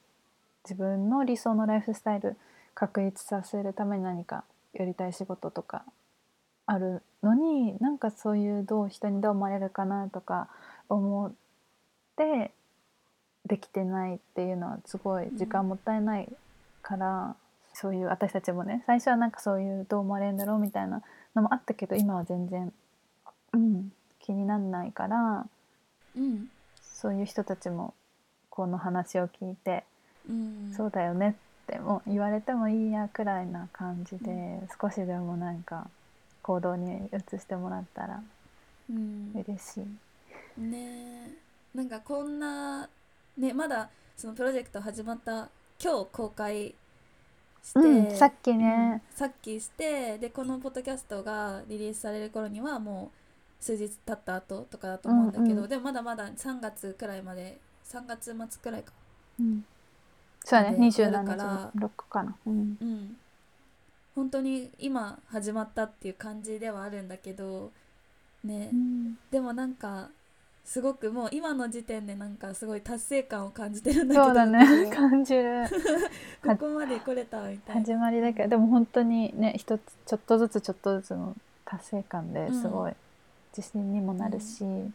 [0.64, 2.38] 自分の理想のライフスタイル
[2.74, 5.84] 確立させるために何かやりたい仕事とか
[6.66, 10.50] あるのになんかそういうどう人にどう思われるかなとか
[10.90, 11.32] 思っ
[12.16, 12.52] て
[13.46, 16.30] できてないっていうのはすごい時間もったいない
[16.82, 17.36] から、うん、
[17.74, 21.02] そういう私たちもね最初はなんかそういうどう思われるんだろうみたいな
[21.36, 22.74] のもあったけど今は全然、
[23.54, 25.46] うん、気になんないから、
[26.18, 26.48] うん、
[26.82, 27.94] そういう人たちも
[28.50, 29.84] この話を聞いて、
[30.30, 35.88] うん、そうだよねっても言われてもいいやくらいな感じで、うん、少しでもなんか
[36.42, 38.22] 行動に移してもらったら
[38.90, 40.07] 嬉しい。
[40.58, 41.32] ね
[41.74, 42.90] なんかこんな
[43.38, 45.50] ねまだそのプロジェクト始まった
[45.82, 46.74] 今日公開
[47.64, 58.92] して、うん、さっきね、うん、さっきしてでこのポッドキャストがリリースされる頃にはもう数日経った後とかだと思うんだけど、うんうん、でもまだまだ3月くらいまで3月末くらいか、
[59.40, 59.66] うん、
[60.44, 62.36] そうね27日6かな。
[62.46, 63.18] うん、うん、
[64.16, 67.72] 本当に今始まったっていう感じではあるんだけど
[68.44, 70.10] ね、うん、でもなんか
[70.68, 74.26] すごくもう今の時点でなんかすごい達成感を感じてるんだけど。
[74.26, 74.92] そうだね。
[74.94, 75.64] 感じる。
[76.46, 77.76] ここまで来れたみたい。
[77.78, 82.94] な始まりだけどでも本当にね一つちょっとずつちょっとずつの達成感ですごい
[83.56, 84.94] 自信にもなるし、うん、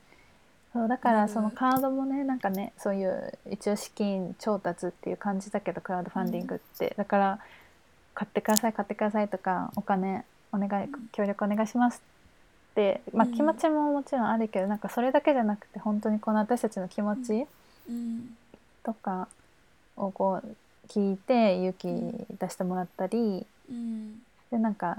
[0.75, 7.39] そうだからそのカードもねなんかねそういう一応資金調達っていう感じだけどクラウドファンディングって、うん、だから
[8.13, 12.03] 買ってください買ってくださいとかお金お願い協力お願いします、
[13.13, 17.47] まあ、気持ちももちろんあるけど、うん、なんかそれだけじゃなくて本当にこの私たちの気持ち
[18.83, 19.29] とか
[19.97, 20.57] をこう
[20.89, 21.89] 聞いて勇気
[22.39, 24.15] 出してもらったり、うん、
[24.51, 24.97] でなんか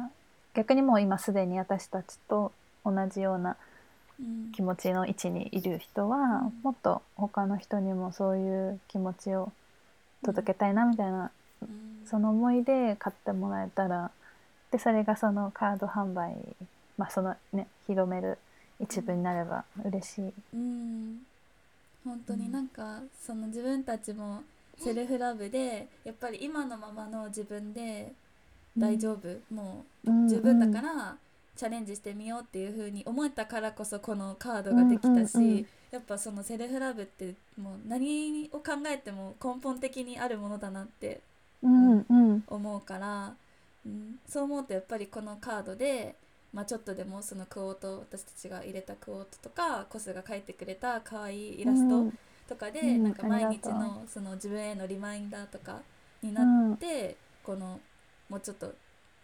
[0.53, 2.51] 逆にもう今すでに私たちと
[2.85, 3.57] 同じような
[4.55, 9.51] 気持ちの位置にいる人は、うん、もっと他の人にもそういう気持ちを
[10.23, 11.31] 届けたいなみたいな、
[12.05, 14.11] その思いで買ってもらえたら
[14.71, 16.35] でそれがそのカード販売
[17.03, 18.37] まあそのね広める
[18.79, 20.33] 一部になれば嬉しい。
[20.53, 21.19] うん。
[22.05, 24.43] 本当になんか、その自分たちも
[24.77, 28.13] セルフラブでやっぱり今のままの自分で
[28.77, 31.15] 大丈夫、うん、もう十分だから
[31.55, 41.19] チャレンジしてみようっていう風に思えたからこそこのカードができたし、うんうんうん、やっぱそのセルフラブってもう何を考えても根本的にあるものだなって、
[41.61, 43.33] うんうん、思うから、
[43.85, 46.15] うん、そう思うとやっぱりこのカードで
[46.53, 52.11] まあ、ちょっとでもそのクオート私たちが入れたクオートとかコスが描いてくれた可愛いイラスト
[52.47, 55.79] とかで、うん、なんか毎日のその自分へのリマインダーとか
[56.21, 57.79] になって、この
[58.29, 58.73] もうちょっと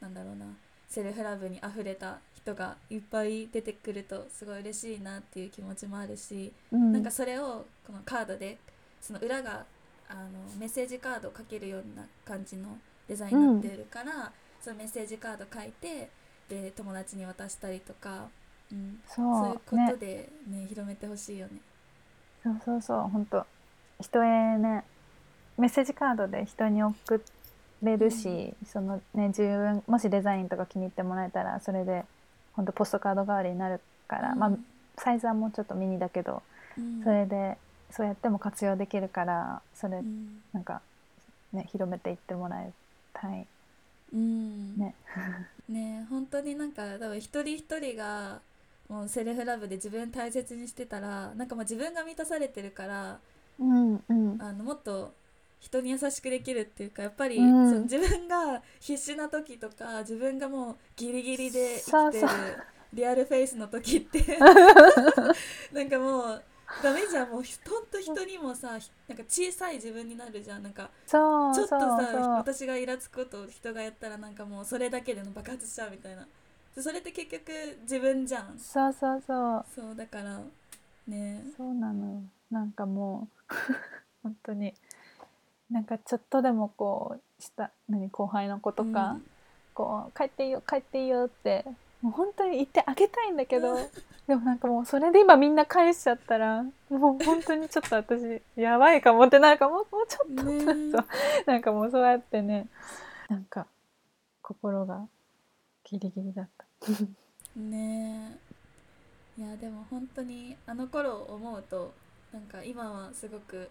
[0.02, 0.46] なんだろうな
[0.90, 8.58] セルフラブにあふれた人がいっぱい出てくるとすごい嬉しいなっていう気持ちもあるし、うん、なんかそれをこのカードで
[9.00, 9.66] その裏が
[10.10, 14.30] あのメッセージカードを書けるような感じのデザインになってるから、うん、
[14.62, 16.10] そのメッセージカード書いて
[16.50, 18.28] で友達に渡したりとか、
[18.72, 21.54] うん、そういうことでね、ね、広めてほしいよね。
[22.44, 23.46] そうそうそう本当。
[24.02, 24.84] 人へね
[25.58, 27.22] メッセージカードで人に送
[27.84, 32.06] れるし、うん、そのね自分もしデザインとか気に入ってもらえたらそれで
[32.54, 34.52] 本当ポストカード代わりになるから、うん、まあ
[34.98, 36.42] サイズはもうちょっとミニだけど、
[36.78, 37.58] うん、それで
[37.92, 40.82] そうやっても活用できるからそれ、うん、なんか
[41.54, 42.74] ね広めていってもらい
[43.14, 43.46] たい。
[44.14, 44.78] うん。
[44.78, 44.96] ね。
[45.70, 48.42] ね本当になんか多分一人一人が
[48.90, 53.20] もうセルフラブで自分大切にしてたらなんかもう自分が満たされてるから、
[53.60, 55.14] うんうん、あのもっと
[55.60, 62.28] 人に優しくできるっていうかやっぱり、うん、その自分が必死な時とか自分がもうギリギリで生きてる
[62.94, 64.20] リアルフェイスの時って
[65.72, 66.44] なんかもう
[66.84, 68.78] ダメじゃんもうほんと人にもさ
[69.08, 70.64] なんか小さい自分になるじゃん。
[70.64, 71.78] なんかちょっとさ
[72.38, 76.28] 私がイラつくことを人がやったらなんかもうそれだけでの爆発しちゃうみたいな。
[76.78, 77.52] それって結局
[77.82, 78.58] 自分じゃん。
[78.60, 79.66] そうそうそう。
[79.74, 80.40] そうだから
[81.08, 81.44] ね。
[81.58, 83.54] そうなのなんかもう
[84.24, 84.74] 本当に。
[85.70, 89.26] なんかちょっとでもこうした何後輩の子とか、うん、
[89.74, 91.64] こう帰っていいよ帰っていいよって
[92.02, 93.76] もう本当に言ってあげたいんだけど
[94.28, 101.04] でもなんかもうそれで今みんな返しちゃったらもう本当にちょっと私やばいかもってなるかももうちょっと、ね、
[101.46, 102.68] なんかもうそうやってね
[103.28, 103.68] なんか
[104.42, 105.08] 心が
[105.84, 106.66] ギリギリだった。
[107.56, 108.38] ね
[109.38, 111.94] いやでも本当にあの頃思うと
[112.32, 113.70] なんか今はすごく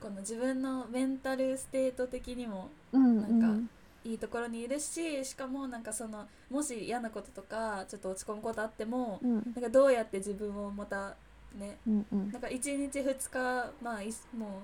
[0.00, 3.75] この自分のメンタルステート的にもなんか
[4.06, 11.14] いいところにいるししかもなんかそのもし嫌なこととかちょっと落ち込むことあっても、うん、なんかどうやって自分をまた
[11.58, 14.62] ね、うんうん、なんか1日2日まあも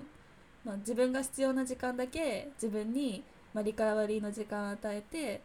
[0.65, 5.41] う、まあ、自分が必要な時間だけ自分に、まあ、リカバリーの時間を与えて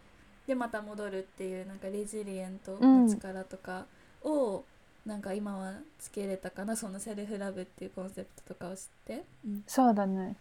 [0.47, 3.85] でまた戻るっていうなんかレジリエントの力とか
[4.25, 4.65] を、
[5.05, 10.37] なんか今はつけれたかなそのセルフラブっていうコンセプトとかを知って、うん、そうだね。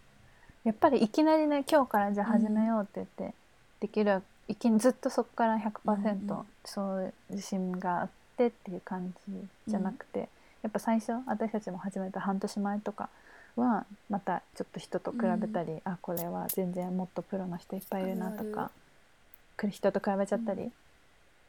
[0.64, 3.34] やっぱりいきなりね今日からじゃあ始めようって言って、
[3.80, 6.46] できるいきずっとそこから100%、うん。
[6.64, 9.32] そう自信があってっていう感じ
[9.66, 10.26] じゃなくて、うん、
[10.62, 13.08] やっぱ最初私たちも始めた半年前とか
[13.56, 18.70] はまたちょっと人と比べたり、うん、あこれは全然もっとプロの人いっぱいいるなとか
[19.70, 20.70] 人と比べちゃったり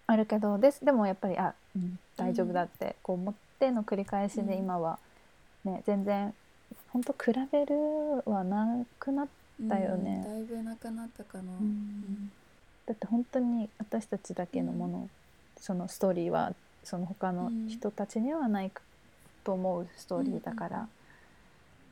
[0.07, 0.83] あるけどです。
[0.83, 4.97] でもやっぱりあ、うん、大丈夫だってこう思っての繰り返しで今は
[5.65, 6.33] ね、全然
[6.91, 7.75] 本当比べる
[8.25, 9.27] はなくなっ
[9.67, 11.43] たよね、だいぶなくなったかな、
[12.85, 15.09] だって本当に私たちだけのもの、
[15.57, 18.71] そのストーリーはその他の人たちにはない
[19.43, 20.87] と思うストーリーだから、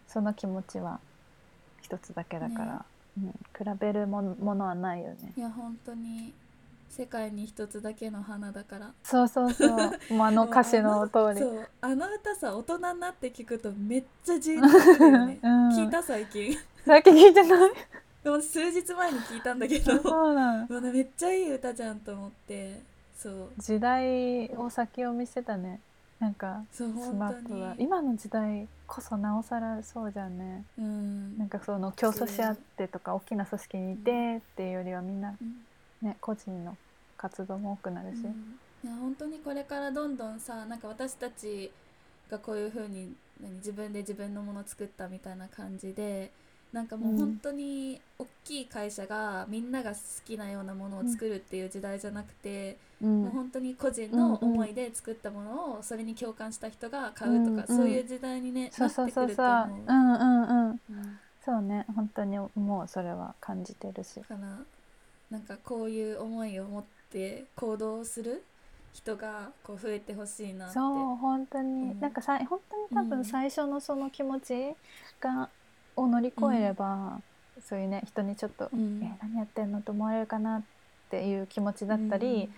[0.08, 0.99] その気持ちは
[1.82, 2.86] 一つだけだから、
[3.17, 5.34] ね、うん、比べるものはないよね。
[5.36, 6.34] いや本当に
[6.89, 8.93] 世界に一つだけの花だから。
[9.04, 9.69] そうそうそう。
[10.13, 11.39] もうあの歌詞の通り。
[11.39, 11.69] そう。
[11.82, 16.58] あの歌さ大人になって聞くとめっちゃじーっとするよね、うん、聞いた最近。
[16.86, 17.71] 最近聞いてない？
[18.23, 19.97] でも数日前に聞いたんだけど。
[20.02, 20.67] そうなん。
[20.69, 22.82] めっちゃいい歌じゃんと思って。
[23.15, 23.50] そう。
[23.58, 25.80] 時代を先を見せたね。
[26.19, 27.76] なんかスマップは。
[27.78, 35.36] 今の時代こそなおさらそうじゃんね、うん、なんかその競争し合ってとか大きな組織にいてっていうよりはみんな、
[36.01, 36.77] ね、個人の
[37.17, 41.71] 活動も多くなるし、うん、いや本当にこれからどんどんさなんか私たち
[42.29, 46.31] がこういうふうに何自分で自分のもの作ったみたいな感じで
[46.73, 59.79] なんかもう本当に大きい会社がみんなが好きなようなものを作るっていう時代じゃなくて、うん、もう本当に個人の思いで作ったものをそれに共感した人が買うとか、うんうん、そういう時代にね、なってくると思う。
[59.88, 60.79] うんうんうん、
[61.43, 61.86] そうね。
[61.95, 64.19] 本当にもうそれは感じてるし。
[64.21, 64.60] かな
[65.29, 68.43] なんかこういう思いを持って行動する
[68.93, 70.73] 人がこう増えてほしいなって。
[70.73, 74.75] そう本当に、うん、なんかさ本当に多分最初のその気持ち
[75.19, 75.49] が、
[75.95, 77.19] を乗り越えれば、
[77.55, 80.61] うん、そういうね人にちょっと「うん、え何やってんの?」と思われるかなっ
[81.09, 82.49] ていう気持ちだったり、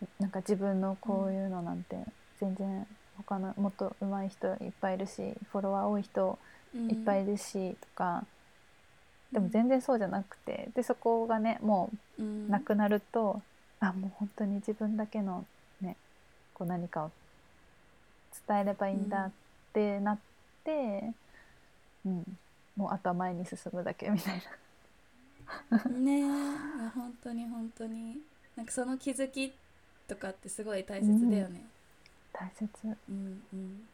[0.00, 1.96] うん、なんか自分のこういうのなんて
[2.40, 2.86] 全然
[3.18, 6.38] 他のもっと上手い人いっぱいいるしフォロワー多い人
[6.74, 8.24] いっぱいいるし、とか
[9.32, 13.42] でも全然そうじゃなくてでそこがねもうなくなると、
[13.80, 15.44] あもう本当に自分だけの
[15.80, 15.96] ね
[16.54, 17.10] こう何かを
[18.46, 19.30] 伝えればいいんだっ
[19.72, 20.18] てなっ
[20.64, 21.12] て、
[22.04, 22.36] うん、
[22.76, 24.42] もうあとは前に進むだけみたい
[25.70, 25.78] な。
[25.88, 26.22] ねえ。
[26.94, 28.18] 本当に本当に。
[28.56, 29.52] なんかその気づき
[30.08, 31.60] とかってすごい大切だよね。
[32.34, 32.68] うん、大切、
[33.08, 33.86] うんうん、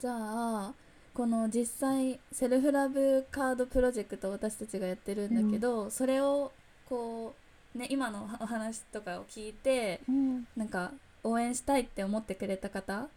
[0.00, 0.72] じゃあ
[1.14, 6.52] この実際セルフラブカードプロジェクト私たちがやってるんだけど、うん、それを
[6.88, 7.34] こ
[7.74, 13.08] うね今のお話とかを聞いて、うん、なんか応援したいって思ってくれた方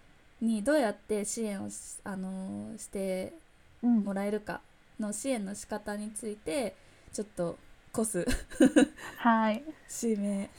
[0.41, 1.69] にどうやって支援を
[2.03, 3.34] あのして
[3.81, 4.62] もらえるか
[4.99, 6.75] の支援の仕方について
[7.13, 7.58] ちょっと
[7.95, 8.25] コス。
[9.17, 9.63] はい。
[10.03, 10.49] 指名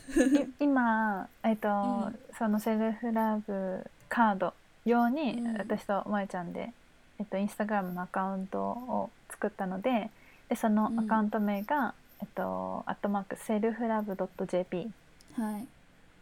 [0.59, 1.73] 今、えっと、う
[2.09, 4.55] ん、そのセルフラブカード
[4.87, 6.73] 用に、うん、私と萌ちゃんで、
[7.19, 10.11] えっと、インスタグラムのアカウントを作ったので
[10.49, 14.89] でそのアカウント名が、うん、えっと、アットマークセルフラブ .jp、
[15.37, 15.67] はい。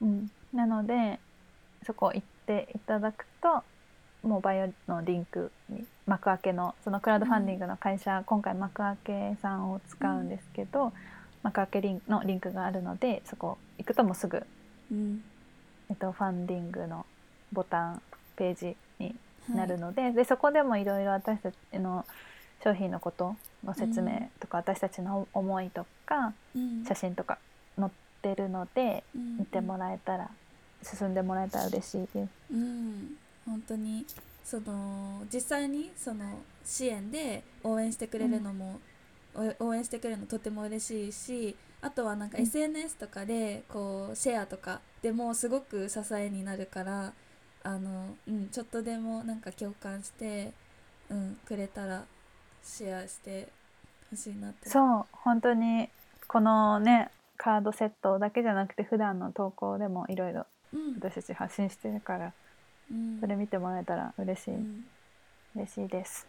[0.03, 1.19] うん、なので
[1.87, 3.63] そこ行っていただくと
[4.27, 10.93] もうバイオのリンクに幕開けのそのクラウドファンディングの会社、うん、今回幕開けさんを使うんですけど、うん、
[11.43, 14.43] 幕開けリンのリンクがあるのでそこ行くともうすぐ、
[14.91, 15.23] うん、
[15.91, 17.05] えっと、ファンディングの
[17.53, 18.03] ボタン
[18.37, 18.77] ページに
[19.49, 22.05] なるのではい、でそこでもいろいろ私たちの
[22.63, 26.33] 商品のことの説明とか、私たちの思いとか、
[26.87, 27.39] 写真とか
[27.79, 27.91] 載っ
[28.23, 30.31] てるので、見てもらえたら
[30.83, 32.29] 進んでもらえたら嬉しいです。
[32.53, 33.17] うん。
[33.45, 34.07] 本当に
[34.45, 36.25] その実際にその
[36.65, 38.81] 支援で応援してくれるのも、
[39.35, 42.45] うん、応援してくれるのとても嬉しいしあとはなんかうん。
[42.45, 47.13] SNS とかでこうシェアとかでもすごく支えになるから
[47.65, 50.53] あの、うん、ちょっとでもなんか共感して、
[51.11, 52.05] うん、くれたら
[52.63, 53.49] シェアして
[54.11, 54.69] ほしいなって。
[54.69, 55.89] そう本当に
[56.29, 60.95] このねカードセットだけじゃなくて普段の投稿でもいろいろうん。
[60.95, 62.33] 私たち発信してるから
[62.91, 63.19] うん。
[63.21, 64.85] それ見てもらえたら嬉しい、うん。
[65.57, 66.27] 嬉しいです。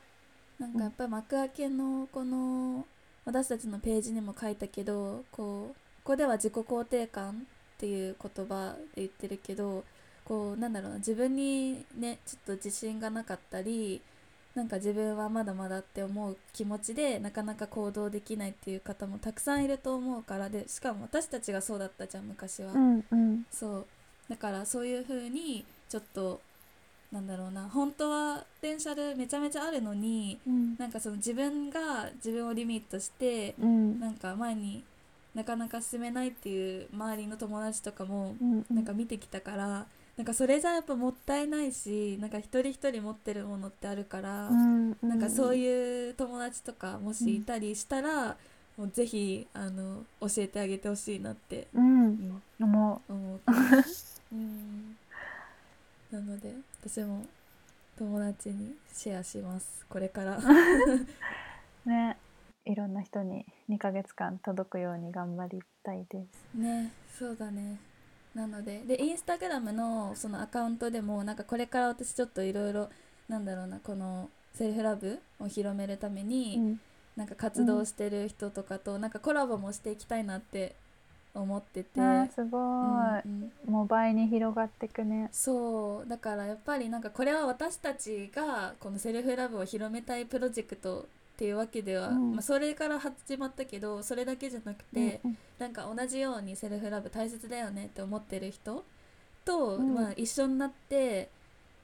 [0.58, 2.86] なんかやっぱり幕開けのこの
[3.26, 7.34] 私たちのページにも書いたけどこうここでは自己肯定感っ
[7.78, 9.84] ていう言葉で言ってるけど
[10.26, 14.02] こうなんだろうな自分にねちょっと自信がなかったり
[14.56, 22.72] なんか自分はまだまだって思う気持ちでなかなか行動できないっていう方もたくさんいると思うからでしかも私たちがそうだったじゃん昔は。
[22.72, 23.46] うんうん。
[23.52, 23.86] そう。
[24.30, 26.40] だからそういう風にちょっと
[27.12, 30.76] なんだろうな本当はポテンシャルめちゃめちゃあるのにうん。
[30.78, 34.00] なんかその自分が自分をリミットしてうん。
[34.00, 34.86] なんか前に
[35.34, 38.66] なかなか進めないっていう周りの友達とかもうん。
[38.74, 39.86] なんか見てきたから
[40.18, 48.38] なんかそれじゃやっぱもったいないしなんか一人一人持ってるものってあるからうんなんかそうういう友達とかもしいたりしたら
[48.78, 52.42] もうぜひあの教えてあげてほしいなってうん。
[52.60, 53.40] 思思う
[54.34, 54.98] うん。
[56.12, 57.26] なので私も
[57.98, 59.86] 友達にシェアします。
[59.88, 60.38] これから。
[60.38, 60.42] う
[61.90, 62.18] ね。
[62.66, 66.58] いろんな人に2ヶ月間届くように頑張りたいです。
[66.58, 66.92] ね。
[67.18, 67.78] そうだね
[68.36, 72.90] なのででインスタグラムのそのアカウントでもなんかこれから私ちょっといろいろ
[73.30, 76.80] なんだろうなこのセルフラブを広めるために、うん。
[77.16, 80.76] なんか活動してる人とかとなんかコラボもしていきたいなって
[81.34, 83.52] 思ってて、あーすごうんい、うん。
[83.66, 85.30] もう倍に広がってくね。
[85.32, 86.10] そう。
[86.10, 92.32] だからやっぱりなんかこれは私たちがこのセルフラブを広めたいプロジェクトっていうわけでは、うん。
[92.32, 98.84] まあ、それから始まったけどそれだけじゃなくて、うんなんか同じようにセルフラブ大切だよねって思ってる人
[99.44, 99.94] と、うん。
[99.94, 101.30] まあ、一緒になって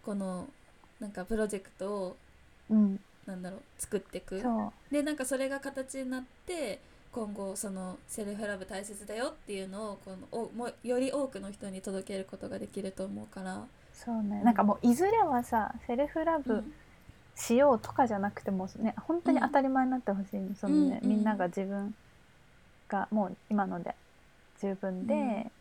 [0.03, 0.47] この
[0.99, 2.17] なんかプロジェクトを
[2.69, 2.99] うん。
[3.25, 4.41] なんだろう作っていく
[4.91, 6.79] でなんかそれが形になって
[7.11, 16.73] 今後そのセルフラブ大切だよっていうのをこのおもより多くの人に届けることができると思うから、そうね、うんなんかもういずれはさセルフラブうん
[17.35, 21.93] しようとかじゃなくてもね本当に当たり前になってほしいの、そのね、うんみんなが自分
[22.87, 23.95] がもう今ので
[24.61, 25.51] 十分で、うん。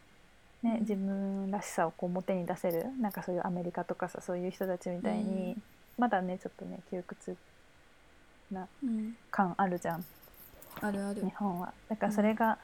[0.62, 5.62] ね、自分らしさをこう表に出せるなんかそういうアメリカとかさそういう人たちみたいに、うん。
[5.96, 7.36] まだねちょっとね窮屈
[8.50, 10.04] なうん、感あるじゃん。
[10.82, 11.22] あるある。
[11.22, 11.72] 日本は。
[11.88, 12.58] だからそれが、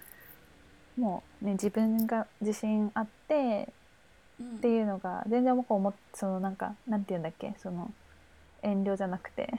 [0.99, 3.73] もうね自分が自信あって
[4.41, 4.57] うん。
[4.57, 7.91] っていうのが全然もう思っそのなんかなんて言うんだっけその
[8.63, 9.53] 遠慮じゃなくて。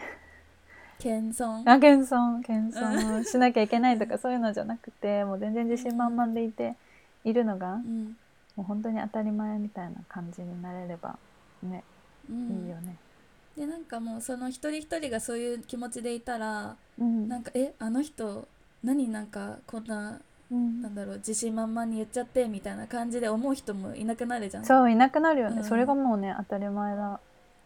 [0.99, 1.69] 謙遜？
[1.69, 2.41] あ謙遜。
[2.43, 6.75] 謙遜しなきゃいけないとかそういうのじゃなくてもう全然自信満々でいて
[7.23, 8.17] いるのがうん。
[8.55, 11.19] もう本当に当たり前みたいな感じになれれば
[11.61, 11.83] ね、
[12.27, 12.63] うん。
[12.63, 12.95] いいよね。
[13.55, 17.29] でなんかもうその一人一人がそういう気持ちでいたらうん。
[17.29, 18.47] なんかえあの人
[18.83, 20.19] 何なんかこんな
[20.49, 20.81] うん。
[20.81, 24.65] なんだろう自信満々に言っちゃってみたいな感じで思う人もいなくなるじゃん。
[24.65, 25.63] そういなくなるよね、うん。
[25.63, 27.19] それがもうね当たり前だ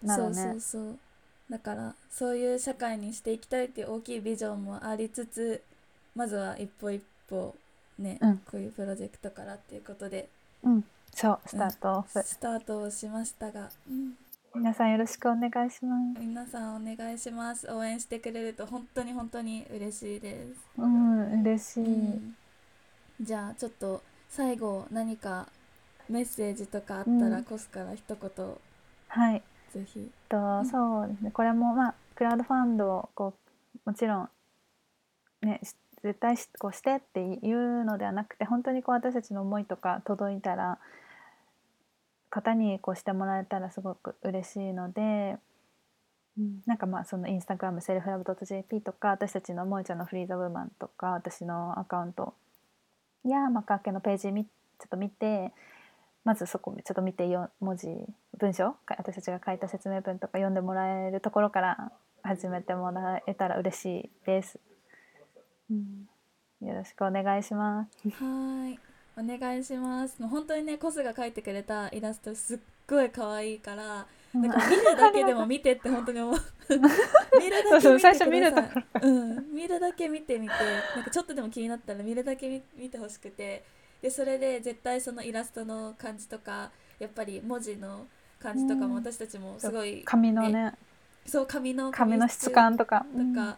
[0.03, 0.99] なそうらねそうそう
[1.51, 5.61] だからそういう社会にしていきたいっていう大きいビジョンもありつつ
[6.15, 7.53] まずは一歩一歩
[8.01, 8.37] ね、うん。
[8.39, 10.27] こういうプロジェクトからっていうことで。
[10.63, 10.83] うん。
[11.13, 14.13] そうスタートオフ、スタートをしましたが、うん。
[14.55, 16.19] 皆さんよろしくお願いします。
[16.19, 17.71] 皆さんお願いします。
[17.71, 22.35] 応援してくれると本当に本当に嬉しいです、うん嬉しい、うん。
[23.21, 25.47] じゃあちょっと最後何か
[26.09, 27.43] メッセージとかあったら、うん。
[27.43, 28.47] コスから一言
[29.07, 29.41] はい。
[29.73, 30.65] ぜひと、うん。
[30.65, 31.31] そうですね。
[31.31, 33.33] これもまあクラウドファンドをこ
[33.85, 34.29] うもちろん
[35.41, 40.79] ねし絶対しこうしてっていうのではなくて本当にこう私たちの思いとか届いたら
[42.29, 45.37] 方にこうしてもらえたらすごく嬉しいので、
[46.39, 52.33] うん、なんかまあそのインスタグラムセルフラブ .jp とか私たちの萌えちゃんのフリーザウーマンとか私のアカウント
[53.23, 54.49] や幕開けのページみちょ
[54.85, 55.51] っと見て
[56.23, 57.87] まずそこちょっと見てよ文字
[58.39, 61.91] 文章か私たちが書いた説明文とか読んでもらえるところから
[62.23, 64.59] 始めてもらえたら嬉しいです。
[65.69, 66.07] うん、
[66.67, 68.09] よろしくお願いします。
[68.09, 68.79] はーい
[69.17, 70.21] お願いします。
[70.21, 76.35] もう本当にねコスが描いてくれたイラストすっごい可愛いからなんか見るだけでも見てって本当に思う。
[76.71, 78.69] 見るだけ見てください最初見るとこ
[79.01, 80.53] ろうん見るだけ見てみて
[80.95, 83.65] なんかちょっとでも気になったら見るだけ見見てほしくて
[84.01, 88.07] でそれで絶対そのイラストの感じとかやっぱり文字の
[88.39, 89.03] 感じとかもうん。
[89.03, 90.73] 私たちもすごい、紙のね。
[91.25, 93.05] そう紙の紙の質感とか。
[93.13, 93.57] とか、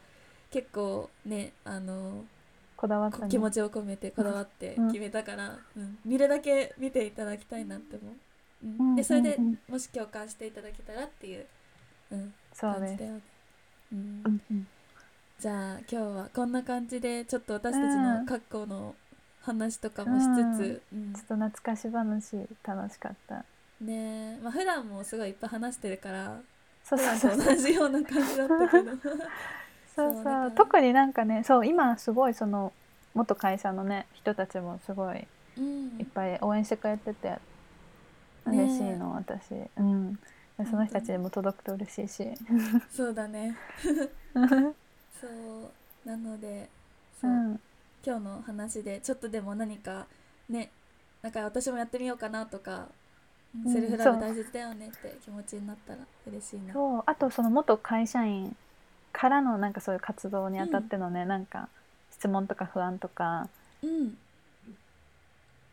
[0.53, 2.23] 結構ねあの
[2.75, 9.37] こだわった、ね、気持ちを込めてこだわって決めたから、うん、うん、見るだけ見ていただきたいなって思う、うん、でそれで
[9.67, 11.45] もし共感していただけたらっていう、
[12.11, 13.21] うん、そう感じだよね、
[13.93, 14.67] うん、うん、
[15.39, 18.93] じゃあ今日はこんな感じでちょっと私たちの格好の
[19.43, 20.25] 話とかもし
[20.57, 23.45] つつ、うん、ちょっと懐かし話楽しかった。
[23.81, 26.39] ねまあ普段もすごいいっぱい話してるから
[26.83, 27.37] そうそうそう。
[27.37, 28.91] 同じような感じだったけど。
[29.95, 30.51] そうそう。
[30.55, 32.71] 特になんかねそう今すごいその
[33.13, 35.27] 元会社のね人たちもすごい
[35.99, 37.37] いっぱい応援してくれてて
[38.45, 39.53] 嬉しいの、ね、私。
[39.77, 40.19] うん。
[40.69, 42.27] その人たちにも届くと嬉しいし。
[42.89, 43.57] そうだね。
[45.19, 45.71] そう。
[46.05, 46.69] なので
[47.19, 47.59] そう、うん、
[48.06, 50.08] 今日の話でちょっとでも何か
[50.49, 50.72] ね
[51.22, 52.88] なんか私もやってみようかなとか
[53.72, 56.74] セルフラブ大切だよねって気持ちになったら嬉しいな。
[56.74, 57.04] そう。
[57.06, 58.56] あとその元会社員
[59.12, 61.70] からのなんかそういう活動にあたってのね、うん、なんか
[62.12, 63.47] 質問とか不安とか、
[63.84, 64.18] うん、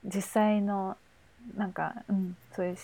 [0.04, 0.96] 実際の
[1.56, 2.76] なんか、うん、そういう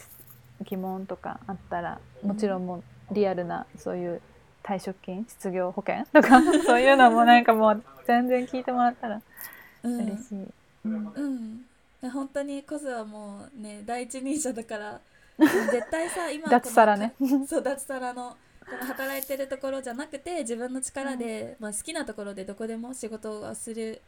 [0.65, 4.23] 疑問とかあったらもちろんもうリアルなそういう
[4.67, 6.05] 退職金失業保険？
[6.13, 9.23] とかそういうのもなんかもう全然聞いてもらったら
[9.85, 10.47] 嬉しい。
[10.85, 12.11] うん、うん。
[12.11, 15.01] 本当にコズはもうね第一人者だから
[15.39, 17.15] 絶対さ今脱サラね。
[17.47, 18.37] そう脱サラの
[18.69, 24.03] この働いてるところじゃなくて自分の力で、うん、まあ、好きなところでどこでも仕事をする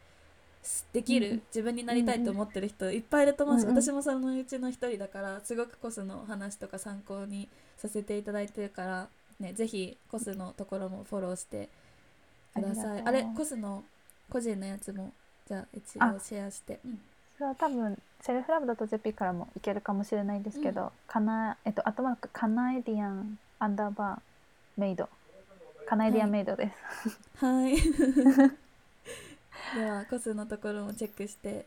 [0.91, 7.47] できる、うん、自分になりたいと思ってる人いっぱいいると思うし、うん、私もそのうちの一人だからすごくコスの話とか参考に
[7.77, 9.07] させていただいてるから、
[9.39, 11.69] ね、ぜひコスのところもフォローして
[12.53, 13.83] くださいあれコスの
[14.29, 15.13] 個人のやつも
[15.47, 16.79] じゃあ一応シェアして。
[16.85, 16.99] うん
[17.39, 25.07] それは多分セルフラブだと JP からもいけるかもしれないですけど、うん、かなえっとアトマークカナエディアンアンダーバーメイド
[25.87, 26.69] カナエディアンメイドで
[26.99, 27.45] す。
[27.45, 27.77] はい。
[29.73, 31.65] ではコスのところもチェックして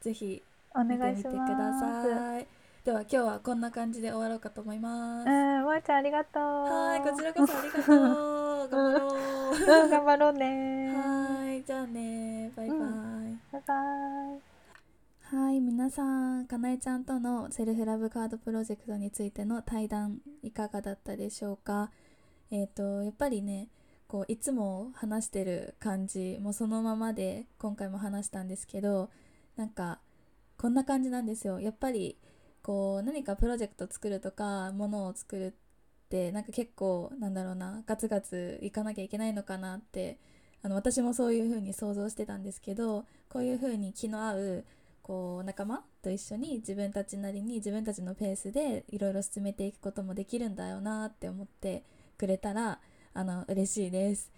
[0.00, 0.42] ぜひ
[0.74, 2.46] 見てみてください。
[2.84, 5.26] では今日はこんな感じで終わろうかと思います。
[5.26, 6.42] うん、まーちゃんありがとう。
[6.42, 8.68] はい、こちらこそありがとう。
[8.68, 9.84] 頑張ろう。
[9.84, 10.94] うん、頑張ろうね。
[10.94, 12.76] はい、じゃあね、バイバイ。
[12.76, 13.74] うん、バイバ
[14.36, 15.34] イ。
[15.34, 21.90] はい皆さんかなえちゃんとのセルフラブカードプロジェクトについての対談いかがだったでしょうか？
[22.50, 23.70] えっ、ー、とやっぱりね
[24.08, 29.08] こういつも話してる感じもそのままで今回も話したんですけど
[29.56, 30.00] なんか
[30.58, 32.18] こんな感じなんですよやっぱり
[32.64, 35.52] こう何かプロジェクト作るとかものを作るっ
[36.08, 40.18] てなんか結構なんだろうなガツガツいかなきゃいけないのかなって
[40.62, 44.64] あの私もそういう風に想像してたんですけどこういう風に気の合う
[45.02, 51.84] こう仲間と一緒に自分たちなりに自分たちのペースでいろいろ進めていくこともできるんだよなって思って
[52.16, 52.80] くれたら
[53.12, 54.32] あの嬉しいです。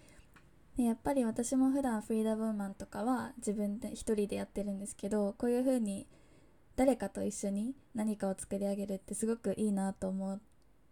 [0.75, 6.05] やっぱり私も普段フリーダムウーマンとかは自分で一人でやってるんですけどこういう風に
[6.77, 10.39] 誰かと一緒に何かを作り上げるってすごくいいなと思っ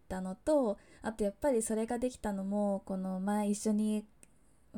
[0.09, 4.03] たのとあとやっぱりそれができたのもこの前一緒に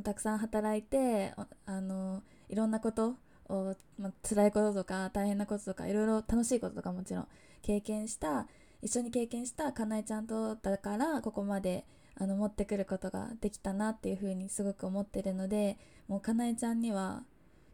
[0.03, 1.33] たくさん働いて
[1.65, 3.15] あのいろんなこと
[3.47, 7.27] を、まあ、辛いこととか大変なこととかいろいろ楽しいこととかもちろん
[7.61, 8.45] 経験した
[8.81, 11.85] 一緒に経験したかなえちゃんとだからここまで
[12.15, 15.77] あの持ってくることができたなっていうふうにすごく思ってるので
[16.09, 17.23] もうかなえちゃんには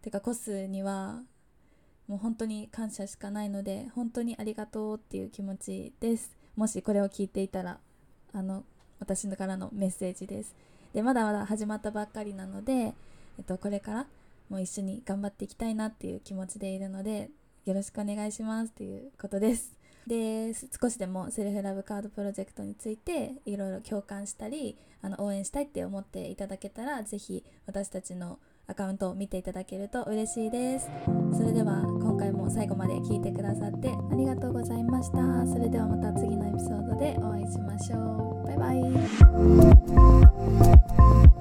[0.04, 1.24] てかコスには
[2.08, 6.36] もう本当に感謝しかないので本当にありがとうっていう気持ちです。
[6.56, 7.80] もしこれを聞いていたら
[8.34, 8.64] あの
[9.00, 10.56] 私からのメッセージです。
[10.94, 12.94] でまだまだ始まったばっかりなので、え
[13.42, 14.08] っと、これから
[14.50, 17.32] もう一緒に頑張っていきたいなっていう気持ちでいるので
[17.66, 19.84] よろしくお願いしますということです。
[20.06, 28.38] で少しでもセルフラブカードプロジェクトについていろいろ共感したりあの応援したいって思っていただけたら是非私たちの
[28.68, 30.90] アカウントを見ていただけると嬉しいです。
[31.36, 35.46] それでは今回も最後まで聞いてくださってありがとうございました。
[35.48, 38.48] それではまた次のエピソードでお会いしましょう。
[38.48, 38.74] バイバ
[41.30, 41.33] イ。